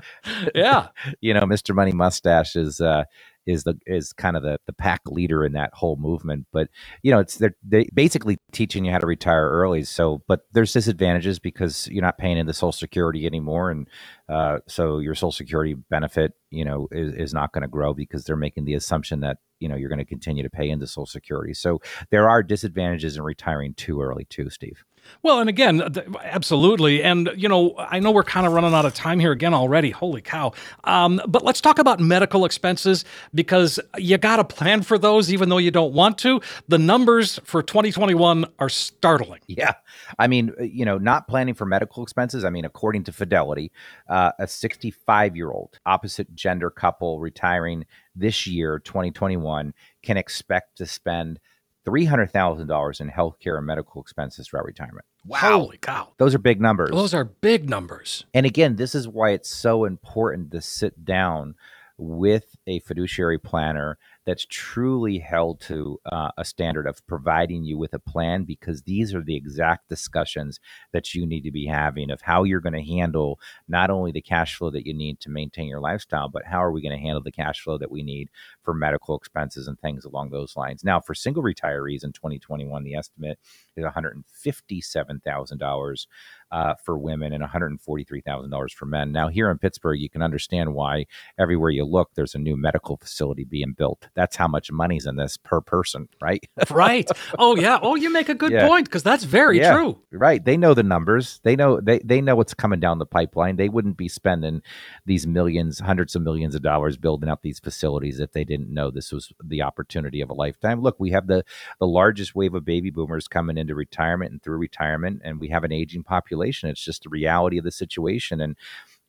Yeah. 0.55 0.87
you 1.21 1.33
know, 1.33 1.41
Mr. 1.41 1.75
Money 1.75 1.91
Mustache 1.91 2.55
is 2.55 2.81
uh, 2.81 3.03
is 3.45 3.63
the 3.63 3.77
is 3.85 4.13
kind 4.13 4.37
of 4.37 4.43
the 4.43 4.57
the 4.65 4.73
pack 4.73 5.01
leader 5.07 5.45
in 5.45 5.53
that 5.53 5.71
whole 5.73 5.95
movement. 5.97 6.47
But 6.51 6.69
you 7.01 7.11
know, 7.11 7.19
it's 7.19 7.37
they're 7.37 7.55
they 7.67 7.87
basically 7.93 8.37
teaching 8.51 8.85
you 8.85 8.91
how 8.91 8.99
to 8.99 9.07
retire 9.07 9.49
early. 9.49 9.83
So, 9.83 10.23
but 10.27 10.41
there's 10.53 10.73
disadvantages 10.73 11.39
because 11.39 11.87
you're 11.89 12.03
not 12.03 12.17
paying 12.17 12.37
into 12.37 12.53
Social 12.53 12.71
Security 12.71 13.25
anymore, 13.25 13.71
and 13.71 13.87
uh, 14.29 14.59
so 14.67 14.99
your 14.99 15.15
Social 15.15 15.31
Security 15.31 15.73
benefit, 15.73 16.33
you 16.51 16.65
know, 16.65 16.87
is, 16.91 17.13
is 17.13 17.33
not 17.33 17.53
going 17.53 17.63
to 17.63 17.67
grow 17.67 17.93
because 17.93 18.23
they're 18.25 18.35
making 18.35 18.65
the 18.65 18.75
assumption 18.75 19.21
that 19.21 19.37
you 19.59 19.67
know 19.69 19.75
you're 19.75 19.89
going 19.89 19.99
to 19.99 20.05
continue 20.05 20.43
to 20.43 20.49
pay 20.49 20.69
into 20.69 20.87
Social 20.87 21.05
Security. 21.05 21.53
So 21.53 21.81
there 22.11 22.29
are 22.29 22.43
disadvantages 22.43 23.17
in 23.17 23.23
retiring 23.23 23.73
too 23.75 24.01
early, 24.01 24.25
too, 24.25 24.49
Steve. 24.49 24.83
Well, 25.21 25.39
and 25.39 25.49
again, 25.49 25.81
absolutely. 26.21 27.01
And, 27.01 27.29
you 27.35 27.47
know, 27.47 27.75
I 27.77 27.99
know 27.99 28.11
we're 28.11 28.23
kind 28.23 28.45
of 28.45 28.53
running 28.53 28.73
out 28.73 28.85
of 28.85 28.93
time 28.93 29.19
here 29.19 29.31
again 29.31 29.53
already. 29.53 29.89
Holy 29.89 30.21
cow. 30.21 30.53
Um, 30.83 31.21
but 31.27 31.43
let's 31.43 31.61
talk 31.61 31.79
about 31.79 31.99
medical 31.99 32.45
expenses 32.45 33.05
because 33.33 33.79
you 33.97 34.17
got 34.17 34.37
to 34.37 34.43
plan 34.43 34.81
for 34.81 34.97
those 34.97 35.31
even 35.31 35.49
though 35.49 35.57
you 35.57 35.71
don't 35.71 35.93
want 35.93 36.17
to. 36.19 36.41
The 36.67 36.77
numbers 36.77 37.39
for 37.43 37.63
2021 37.63 38.45
are 38.59 38.69
startling. 38.69 39.41
Yeah. 39.47 39.73
I 40.19 40.27
mean, 40.27 40.53
uh, 40.59 40.63
you 40.63 40.85
know, 40.85 40.97
not 40.97 41.27
planning 41.27 41.53
for 41.53 41.65
medical 41.65 42.03
expenses. 42.03 42.43
I 42.43 42.49
mean, 42.49 42.65
according 42.65 43.03
to 43.05 43.13
Fidelity, 43.13 43.71
uh, 44.07 44.31
a 44.39 44.47
65 44.47 45.35
year 45.35 45.51
old 45.51 45.79
opposite 45.85 46.33
gender 46.35 46.69
couple 46.69 47.19
retiring 47.19 47.85
this 48.15 48.45
year, 48.45 48.79
2021, 48.79 49.73
can 50.01 50.17
expect 50.17 50.77
to 50.77 50.85
spend 50.85 51.39
$300,000 51.85 53.01
in 53.01 53.09
healthcare 53.09 53.57
and 53.57 53.65
medical 53.65 54.01
expenses 54.01 54.47
throughout 54.47 54.65
retirement. 54.65 55.05
Wow. 55.25 55.59
Holy 55.59 55.77
cow. 55.77 56.09
Those 56.17 56.35
are 56.35 56.39
big 56.39 56.61
numbers. 56.61 56.91
Those 56.91 57.13
are 57.13 57.25
big 57.25 57.69
numbers. 57.69 58.25
And 58.33 58.45
again, 58.45 58.75
this 58.75 58.95
is 58.95 59.07
why 59.07 59.31
it's 59.31 59.49
so 59.49 59.85
important 59.85 60.51
to 60.51 60.61
sit 60.61 61.05
down 61.05 61.55
with 61.97 62.55
a 62.67 62.79
fiduciary 62.79 63.37
planner 63.37 63.97
that's 64.25 64.45
truly 64.49 65.19
held 65.19 65.59
to 65.61 65.99
uh, 66.05 66.31
a 66.37 66.45
standard 66.45 66.87
of 66.87 67.05
providing 67.07 67.63
you 67.63 67.77
with 67.77 67.93
a 67.93 67.99
plan 67.99 68.43
because 68.43 68.83
these 68.83 69.13
are 69.13 69.23
the 69.23 69.35
exact 69.35 69.89
discussions 69.89 70.59
that 70.91 71.13
you 71.13 71.25
need 71.25 71.41
to 71.41 71.51
be 71.51 71.65
having 71.65 72.11
of 72.11 72.21
how 72.21 72.43
you're 72.43 72.59
going 72.59 72.73
to 72.73 72.83
handle 72.83 73.39
not 73.67 73.89
only 73.89 74.11
the 74.11 74.21
cash 74.21 74.55
flow 74.55 74.69
that 74.69 74.85
you 74.85 74.93
need 74.93 75.19
to 75.19 75.29
maintain 75.29 75.67
your 75.67 75.79
lifestyle, 75.79 76.29
but 76.29 76.45
how 76.45 76.63
are 76.63 76.71
we 76.71 76.81
going 76.81 76.97
to 76.97 77.03
handle 77.03 77.21
the 77.21 77.31
cash 77.31 77.61
flow 77.61 77.77
that 77.77 77.91
we 77.91 78.03
need 78.03 78.29
for 78.63 78.73
medical 78.73 79.17
expenses 79.17 79.67
and 79.67 79.79
things 79.79 80.05
along 80.05 80.29
those 80.29 80.55
lines. 80.55 80.83
Now, 80.83 80.99
for 80.99 81.13
single 81.13 81.43
retirees 81.43 82.03
in 82.03 82.13
2021, 82.13 82.83
the 82.83 82.95
estimate 82.95 83.37
is 83.75 83.85
$157,000 83.85 86.07
uh, 86.51 86.73
for 86.83 86.97
women 86.97 87.33
and 87.33 87.43
$143,000 87.43 88.71
for 88.71 88.85
men. 88.85 89.11
Now, 89.11 89.27
here 89.27 89.49
in 89.49 89.57
Pittsburgh, 89.57 89.99
you 89.99 90.09
can 90.09 90.21
understand 90.21 90.73
why 90.73 91.07
everywhere 91.39 91.71
you 91.71 91.83
look, 91.83 92.11
there's 92.15 92.35
a 92.35 92.39
new 92.39 92.55
medical 92.55 92.97
facility 92.97 93.43
being 93.43 93.73
built. 93.73 94.07
That's 94.15 94.35
how 94.35 94.47
much 94.47 94.71
money's 94.71 95.05
in 95.05 95.15
this 95.15 95.37
per 95.37 95.61
person, 95.61 96.07
right? 96.21 96.43
right. 96.69 97.09
Oh, 97.39 97.55
yeah. 97.55 97.79
Oh, 97.81 97.95
you 97.95 98.11
make 98.11 98.29
a 98.29 98.35
good 98.35 98.51
Yeah. 98.51 98.67
point 98.67 98.85
because 98.85 99.03
that's 99.03 99.23
very 99.23 99.57
Yeah. 99.59 99.73
true. 99.75 99.99
right. 100.11 100.43
They 100.43 100.57
know 100.57 100.73
the 100.73 100.83
numbers. 100.83 101.39
They 101.43 101.55
know 101.55 101.79
they 101.81 101.99
they 101.99 102.21
know 102.21 102.35
what's 102.35 102.53
coming 102.53 102.79
down 102.79 102.99
the 102.99 103.05
pipeline. 103.05 103.55
They 103.55 103.69
wouldn't 103.69 103.97
be 103.97 104.07
spending 104.07 104.61
these 105.05 105.25
millions, 105.25 105.79
hundreds 105.79 106.15
of 106.15 106.21
millions 106.21 106.53
of 106.55 106.61
dollars 106.61 106.97
building 106.97 107.29
up 107.29 107.41
these 107.41 107.59
facilities 107.59 108.19
if 108.19 108.31
they 108.33 108.43
didn't 108.43 108.71
know 108.73 108.91
this 108.91 109.11
was 109.11 109.31
the 109.43 109.61
opportunity 109.63 110.21
of 110.21 110.29
a 110.29 110.33
lifetime. 110.33 110.81
Look, 110.81 110.99
we 110.99 111.09
have 111.11 111.27
the 111.27 111.43
the 111.79 111.87
largest 111.87 112.35
wave 112.35 112.53
of 112.53 112.63
baby 112.65 112.91
boomers 112.91 113.27
coming 113.27 113.57
into 113.57 113.73
retirement 113.75 114.31
and 114.31 114.41
through 114.43 114.57
retirement, 114.57 115.21
and 115.23 115.39
we 115.39 115.49
have 115.49 115.63
an 115.63 115.71
aging 115.71 116.03
population. 116.03 116.69
It's 116.69 116.83
just 116.83 117.03
the 117.03 117.09
reality 117.09 117.57
of 117.57 117.63
the 117.63 117.71
situation. 117.71 118.39
And 118.41 118.55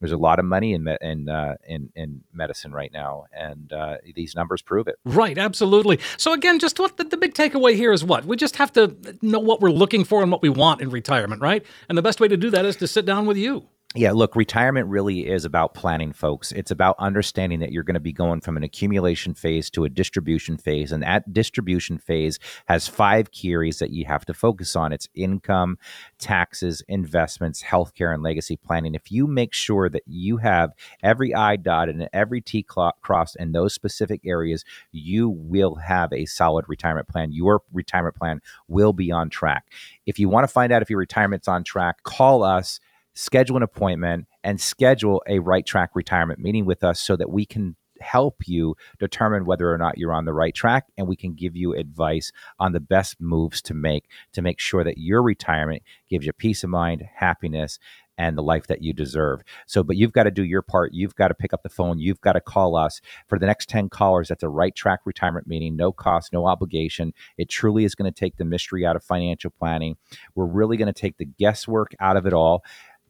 There's 0.04 0.12
a 0.12 0.18
lot 0.18 0.38
of 0.38 0.44
money 0.44 0.74
in 0.74 0.84
me- 0.84 0.98
in 1.00 1.30
uh, 1.30 1.54
in, 1.66 1.90
in 1.96 2.24
medicine 2.30 2.72
right 2.72 2.92
now, 2.92 3.24
and 3.32 3.72
uh, 3.72 3.96
these 4.14 4.34
numbers 4.34 4.60
prove 4.60 4.86
it. 4.86 4.96
Right, 5.02 5.38
absolutely. 5.38 5.98
So 6.18 6.34
again, 6.34 6.58
just 6.58 6.78
what 6.78 6.98
the, 6.98 7.04
the 7.04 7.16
big 7.16 7.32
takeaway 7.32 7.74
here 7.74 7.90
is 7.90 8.04
what 8.04 8.26
we 8.26 8.36
just 8.36 8.56
have 8.56 8.70
to 8.74 8.94
know 9.22 9.38
what 9.38 9.62
we're 9.62 9.70
looking 9.70 10.04
for 10.04 10.20
and 10.20 10.30
what 10.30 10.42
we 10.42 10.50
want 10.50 10.82
in 10.82 10.90
retirement, 10.90 11.40
right? 11.40 11.64
And 11.88 11.96
the 11.96 12.02
best 12.02 12.20
way 12.20 12.28
to 12.28 12.36
do 12.36 12.50
that 12.50 12.66
is 12.66 12.76
to 12.76 12.86
sit 12.86 13.06
down 13.06 13.24
with 13.24 13.38
you. 13.38 13.66
Yeah, 13.96 14.10
look, 14.10 14.34
retirement 14.34 14.88
really 14.88 15.28
is 15.28 15.44
about 15.44 15.74
planning, 15.74 16.12
folks. 16.12 16.50
It's 16.50 16.72
about 16.72 16.96
understanding 16.98 17.60
that 17.60 17.70
you're 17.70 17.84
going 17.84 17.94
to 17.94 18.00
be 18.00 18.12
going 18.12 18.40
from 18.40 18.56
an 18.56 18.64
accumulation 18.64 19.34
phase 19.34 19.70
to 19.70 19.84
a 19.84 19.88
distribution 19.88 20.56
phase. 20.56 20.90
And 20.90 21.04
that 21.04 21.32
distribution 21.32 21.98
phase 21.98 22.40
has 22.66 22.88
five 22.88 23.30
key 23.30 23.52
areas 23.52 23.78
that 23.78 23.90
you 23.90 24.04
have 24.06 24.24
to 24.24 24.34
focus 24.34 24.74
on 24.74 24.92
it's 24.92 25.08
income, 25.14 25.78
taxes, 26.18 26.82
investments, 26.88 27.62
healthcare, 27.62 28.12
and 28.12 28.20
legacy 28.24 28.56
planning. 28.56 28.96
If 28.96 29.12
you 29.12 29.28
make 29.28 29.54
sure 29.54 29.88
that 29.88 30.02
you 30.06 30.38
have 30.38 30.72
every 31.04 31.32
I 31.32 31.54
dotted 31.54 31.94
and 31.94 32.08
every 32.12 32.40
T 32.40 32.64
crossed 32.64 33.36
in 33.36 33.52
those 33.52 33.74
specific 33.74 34.22
areas, 34.26 34.64
you 34.90 35.28
will 35.28 35.76
have 35.76 36.12
a 36.12 36.26
solid 36.26 36.64
retirement 36.66 37.06
plan. 37.06 37.30
Your 37.30 37.62
retirement 37.72 38.16
plan 38.16 38.40
will 38.66 38.92
be 38.92 39.12
on 39.12 39.30
track. 39.30 39.66
If 40.04 40.18
you 40.18 40.28
want 40.28 40.42
to 40.42 40.52
find 40.52 40.72
out 40.72 40.82
if 40.82 40.90
your 40.90 40.98
retirement's 40.98 41.46
on 41.46 41.62
track, 41.62 42.02
call 42.02 42.42
us 42.42 42.80
schedule 43.14 43.56
an 43.56 43.62
appointment 43.62 44.26
and 44.42 44.60
schedule 44.60 45.22
a 45.28 45.38
right 45.38 45.64
track 45.64 45.90
retirement 45.94 46.40
meeting 46.40 46.64
with 46.64 46.84
us 46.84 47.00
so 47.00 47.16
that 47.16 47.30
we 47.30 47.46
can 47.46 47.76
help 48.00 48.46
you 48.46 48.74
determine 48.98 49.44
whether 49.44 49.72
or 49.72 49.78
not 49.78 49.96
you're 49.96 50.12
on 50.12 50.24
the 50.24 50.32
right 50.32 50.54
track 50.54 50.84
and 50.98 51.06
we 51.06 51.16
can 51.16 51.34
give 51.34 51.56
you 51.56 51.74
advice 51.74 52.32
on 52.58 52.72
the 52.72 52.80
best 52.80 53.20
moves 53.20 53.62
to 53.62 53.72
make 53.72 54.10
to 54.32 54.42
make 54.42 54.58
sure 54.58 54.84
that 54.84 54.98
your 54.98 55.22
retirement 55.22 55.82
gives 56.08 56.26
you 56.26 56.32
peace 56.32 56.64
of 56.64 56.70
mind, 56.70 57.02
happiness, 57.14 57.78
and 58.16 58.38
the 58.38 58.42
life 58.42 58.66
that 58.68 58.82
you 58.82 58.92
deserve. 58.92 59.42
So, 59.66 59.82
but 59.82 59.96
you've 59.96 60.12
got 60.12 60.24
to 60.24 60.30
do 60.30 60.44
your 60.44 60.62
part. 60.62 60.92
You've 60.94 61.16
got 61.16 61.28
to 61.28 61.34
pick 61.34 61.52
up 61.52 61.62
the 61.62 61.68
phone. 61.68 61.98
You've 61.98 62.20
got 62.20 62.34
to 62.34 62.40
call 62.40 62.76
us 62.76 63.00
for 63.28 63.38
the 63.38 63.46
next 63.46 63.68
10 63.68 63.88
callers. 63.88 64.28
That's 64.28 64.42
a 64.42 64.48
right 64.48 64.74
track 64.74 65.00
retirement 65.04 65.46
meeting, 65.46 65.76
no 65.76 65.92
cost, 65.92 66.32
no 66.32 66.46
obligation. 66.46 67.12
It 67.38 67.48
truly 67.48 67.84
is 67.84 67.94
going 67.94 68.10
to 68.10 68.16
take 68.16 68.36
the 68.36 68.44
mystery 68.44 68.86
out 68.86 68.96
of 68.96 69.02
financial 69.02 69.50
planning. 69.50 69.96
We're 70.34 70.46
really 70.46 70.76
going 70.76 70.92
to 70.92 71.00
take 71.00 71.16
the 71.18 71.24
guesswork 71.24 71.94
out 71.98 72.16
of 72.16 72.26
it 72.26 72.32
all 72.32 72.62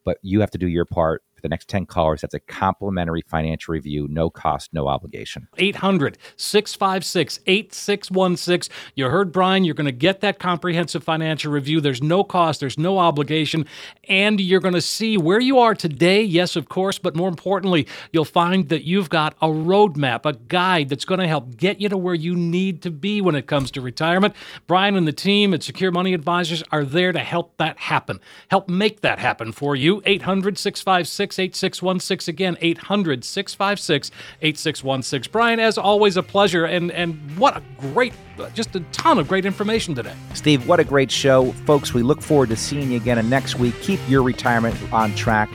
but 0.04 0.18
you 0.22 0.40
have 0.40 0.50
to 0.50 0.58
do 0.58 0.68
your 0.68 0.84
part 0.84 1.22
the 1.44 1.48
next 1.48 1.68
10 1.68 1.86
callers. 1.86 2.22
That's 2.22 2.34
a 2.34 2.40
complimentary 2.40 3.22
financial 3.28 3.72
review, 3.72 4.08
no 4.10 4.30
cost, 4.30 4.72
no 4.72 4.88
obligation. 4.88 5.46
800 5.58 6.18
656 6.36 7.38
8616. 7.46 8.74
You 8.94 9.08
heard 9.10 9.30
Brian, 9.30 9.64
you're 9.64 9.74
going 9.74 9.84
to 9.84 9.92
get 9.92 10.22
that 10.22 10.38
comprehensive 10.38 11.04
financial 11.04 11.52
review. 11.52 11.82
There's 11.82 12.02
no 12.02 12.24
cost, 12.24 12.60
there's 12.60 12.78
no 12.78 12.98
obligation, 12.98 13.66
and 14.08 14.40
you're 14.40 14.60
going 14.60 14.74
to 14.74 14.80
see 14.80 15.18
where 15.18 15.38
you 15.38 15.58
are 15.58 15.74
today, 15.74 16.22
yes, 16.22 16.56
of 16.56 16.68
course, 16.70 16.98
but 16.98 17.14
more 17.14 17.28
importantly, 17.28 17.86
you'll 18.10 18.24
find 18.24 18.70
that 18.70 18.84
you've 18.84 19.10
got 19.10 19.36
a 19.42 19.48
roadmap, 19.48 20.24
a 20.24 20.32
guide 20.32 20.88
that's 20.88 21.04
going 21.04 21.20
to 21.20 21.28
help 21.28 21.58
get 21.58 21.78
you 21.78 21.90
to 21.90 21.98
where 21.98 22.14
you 22.14 22.34
need 22.34 22.80
to 22.82 22.90
be 22.90 23.20
when 23.20 23.34
it 23.34 23.46
comes 23.46 23.70
to 23.72 23.82
retirement. 23.82 24.34
Brian 24.66 24.96
and 24.96 25.06
the 25.06 25.12
team 25.12 25.52
at 25.52 25.62
Secure 25.62 25.90
Money 25.90 26.14
Advisors 26.14 26.62
are 26.72 26.84
there 26.84 27.12
to 27.12 27.18
help 27.18 27.54
that 27.58 27.78
happen, 27.78 28.18
help 28.48 28.66
make 28.66 29.02
that 29.02 29.18
happen 29.18 29.52
for 29.52 29.76
you. 29.76 30.00
800 30.06 30.56
656 30.56 31.33
8616. 31.38 32.32
Again, 32.32 32.56
800 32.60 33.24
656 33.24 34.10
8616. 34.42 35.30
Brian, 35.30 35.60
as 35.60 35.78
always, 35.78 36.16
a 36.16 36.22
pleasure. 36.22 36.64
And, 36.64 36.90
and 36.92 37.18
what 37.38 37.56
a 37.56 37.62
great, 37.78 38.12
just 38.54 38.74
a 38.76 38.80
ton 38.92 39.18
of 39.18 39.28
great 39.28 39.46
information 39.46 39.94
today. 39.94 40.14
Steve, 40.34 40.66
what 40.68 40.80
a 40.80 40.84
great 40.84 41.10
show. 41.10 41.52
Folks, 41.66 41.94
we 41.94 42.02
look 42.02 42.20
forward 42.20 42.48
to 42.50 42.56
seeing 42.56 42.90
you 42.90 42.96
again 42.96 43.28
next 43.28 43.56
week. 43.56 43.74
Keep 43.82 44.00
your 44.08 44.22
retirement 44.22 44.76
on 44.92 45.14
track 45.14 45.48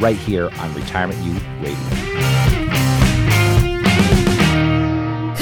right 0.00 0.16
here 0.16 0.50
on 0.58 0.74
Retirement 0.74 1.20
U 1.22 1.32
Radio. 1.60 2.13